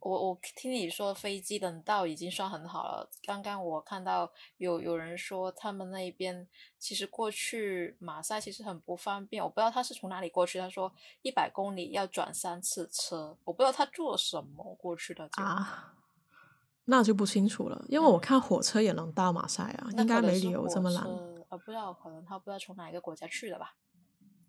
[0.00, 3.08] 我我听你说飞机能到已经算很好了。
[3.22, 6.48] 刚刚我看到有有人说他们那边
[6.78, 10.58] 其实过去马赛其实很不方便，我不知道他是从哪里过去。
[10.58, 10.92] 他说
[11.22, 15.94] 一百公里要转三次车，我不知道他坐什么过去的啊，
[16.86, 17.84] 那就不清楚了。
[17.88, 21.04] 因为我看火车也能到马赛啊，应该没理由这么懒。
[21.04, 23.74] 呃，不知道，可能他不知道从哪一个国家去的吧，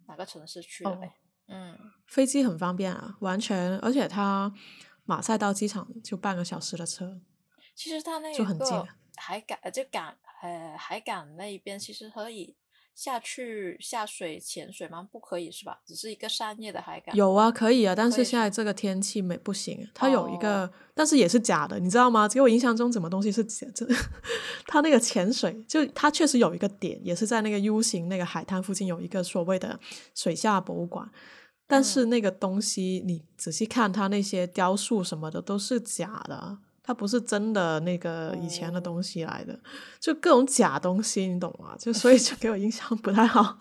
[0.07, 1.13] 哪个城市去的呗。
[1.47, 1.77] 嗯，
[2.07, 4.53] 飞机很方便啊，完全，而且它
[5.05, 7.21] 马赛到机场就半个小时的车。
[7.75, 8.83] 其实它那就很近，
[9.15, 12.55] 海港就港呃海港那一边其实可以
[12.93, 15.07] 下去下水潜水吗？
[15.09, 15.81] 不可以是吧？
[15.85, 17.15] 只是一个商业的海港。
[17.15, 19.89] 有啊，可以啊，但是现在这个天气没不行。
[19.93, 22.27] 它有一个，但是也是假的，你知道吗？
[22.27, 23.65] 给我印象中，怎么东西是假？
[23.73, 23.87] 的
[24.67, 29.79] 它那个潜水，就它确实有一个点，也是在那个 U 型那个海滩附近有一个所谓的
[30.13, 31.09] 水下博物馆。
[31.71, 39.57] 但是那个东西，你仔细看，它那些雕塑什么的都是假的，它不是真的那个以前的东西来的，
[39.97, 41.73] 就各种假东西，你懂吗？
[41.79, 43.57] 就 所以就给我印象不太好。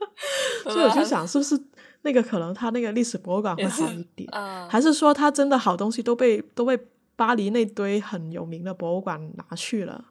[0.64, 1.62] 所以我就想，是不是
[2.00, 4.26] 那个可能他那个历史博物馆会好一点，
[4.70, 6.78] 还是说他真的好东西都被都被
[7.16, 10.06] 巴黎那堆很有名的博物馆拿去了？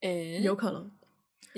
[0.00, 0.90] 诶，有可能。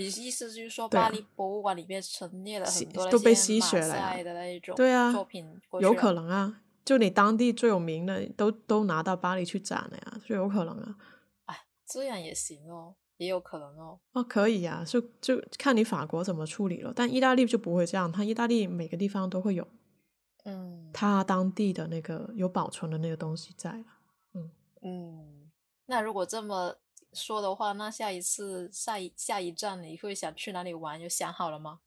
[0.01, 6.63] 你意思就是说，巴黎博物馆里面陈列了很多都被吸血了的那一种对啊作品，有可能啊。
[6.85, 10.97] 就你当地最有名的，都都拿到巴黎去展了呀，就有可能啊。
[11.45, 14.01] 哎，这样也行哦，也有可能哦。
[14.13, 16.93] 哦，可以呀，就就看你法国怎么处理了。
[16.97, 19.69] 但意大利就不会这样，它意大利每个地方都会有，
[20.45, 23.85] 嗯，它当地的那个有保存的那个东西在了。
[24.35, 24.51] 嗯
[24.83, 25.51] 嗯，
[25.87, 26.77] 那如果这么。
[27.13, 31.01] 说的话，那下一次下一下一站你会想去哪里玩？
[31.01, 31.81] 有想好了吗？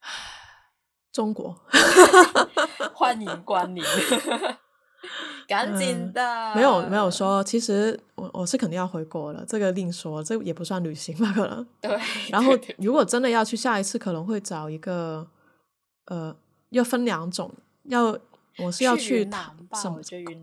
[1.12, 1.58] 中国，
[2.94, 3.82] 欢迎光临，
[5.48, 6.54] 赶紧的。
[6.54, 11.66] 没有没有说，其实我我是肯定要回国了，这个另说，这也不算旅行吧，可能。
[11.80, 11.98] 对。
[12.30, 15.28] 然后如果真的要去，下一次可能会找一个，
[16.06, 16.36] 呃，
[16.70, 17.52] 要分两种，
[17.84, 18.18] 要。
[18.58, 19.24] 我是要去
[19.72, 20.02] 什么？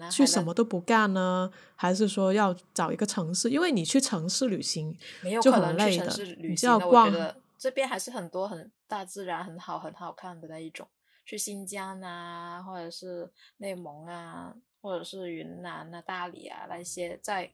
[0.09, 1.51] 去什么都不干呢？
[1.75, 3.49] 还是说要找一个城市？
[3.49, 4.97] 因为你去城市旅行
[5.41, 7.11] 就很累的，你就要逛。
[7.57, 10.87] 这边还是很多很大自然很好很好看的那一种。
[11.23, 17.51] 去新疆啊，或者是内蒙啊，或者是云南啊、大理啊那些，再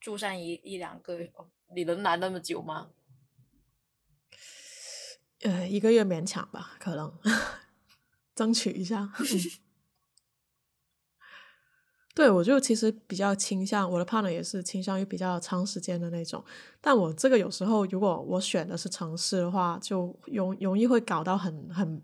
[0.00, 1.32] 住上一一两个月，
[1.74, 2.88] 你能来那么久吗？
[5.42, 7.16] 呃，一个月勉强吧，可能
[8.34, 9.12] 争取一下。
[12.16, 16.42] 对，我就其实比较倾向我的 partner 也是倾向于比较长时间的那种，
[16.80, 22.02] 但我这个有时候如果我选的是城市的话，就容容易会搞到很很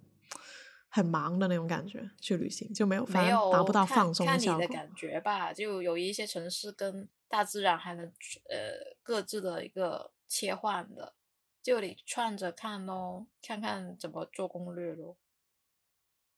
[0.90, 4.60] 很忙的那种感觉，去旅行就没有没有达不到放松的效果。
[4.60, 11.14] 看你的感觉吧，就有一些城市跟大自然还能呃各自的一个切换的，
[11.62, 15.16] 就你串着看咯，看看怎么做攻略咯。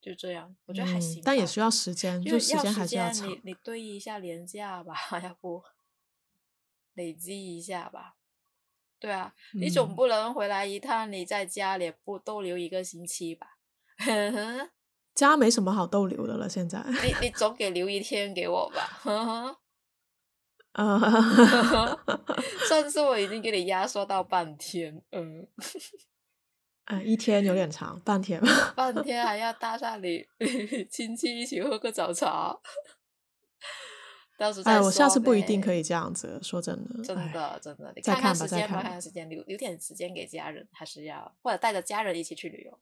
[0.04, 3.26] 就这样，我觉得还行，但也需要时间，就时间还是要长。
[3.26, 4.94] 你你堆一下廉价吧，
[5.24, 5.62] 要不
[6.92, 8.16] 累积一下吧。
[9.00, 13.56] 对啊，你总不能回来一趟，你在家里不逗留一个星期吧？
[15.14, 16.84] 家没什么好逗留的了，现在。
[17.02, 19.00] 你你总给留一天给我吧。
[20.72, 20.98] 啊，
[22.68, 25.48] 上次我已经给你压缩到半天，嗯。
[26.86, 28.46] 哎，一天有点长，半天吧。
[28.76, 30.26] 半天还要搭上你
[30.90, 32.58] 亲戚一起喝个早茶，
[34.36, 36.38] 到时哎，我下次不一定可以这样子。
[36.42, 42.78] 说真的，真的真的，再看吧，再看，看时间留留点时间给家人，还是要或者带着家人一起去旅游，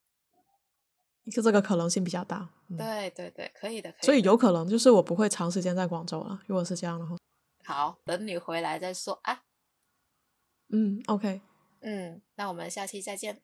[1.31, 2.49] 就这个可能性比较大。
[2.77, 3.95] 对对对，可以的。
[4.01, 6.41] 所以有可能就是我不会长时间在广州了。
[6.47, 7.17] 如果是这样的话，
[7.65, 9.45] 好，等你回来再说啊。
[10.71, 11.43] 嗯，OK。
[11.83, 13.41] 嗯，那我们下期再见。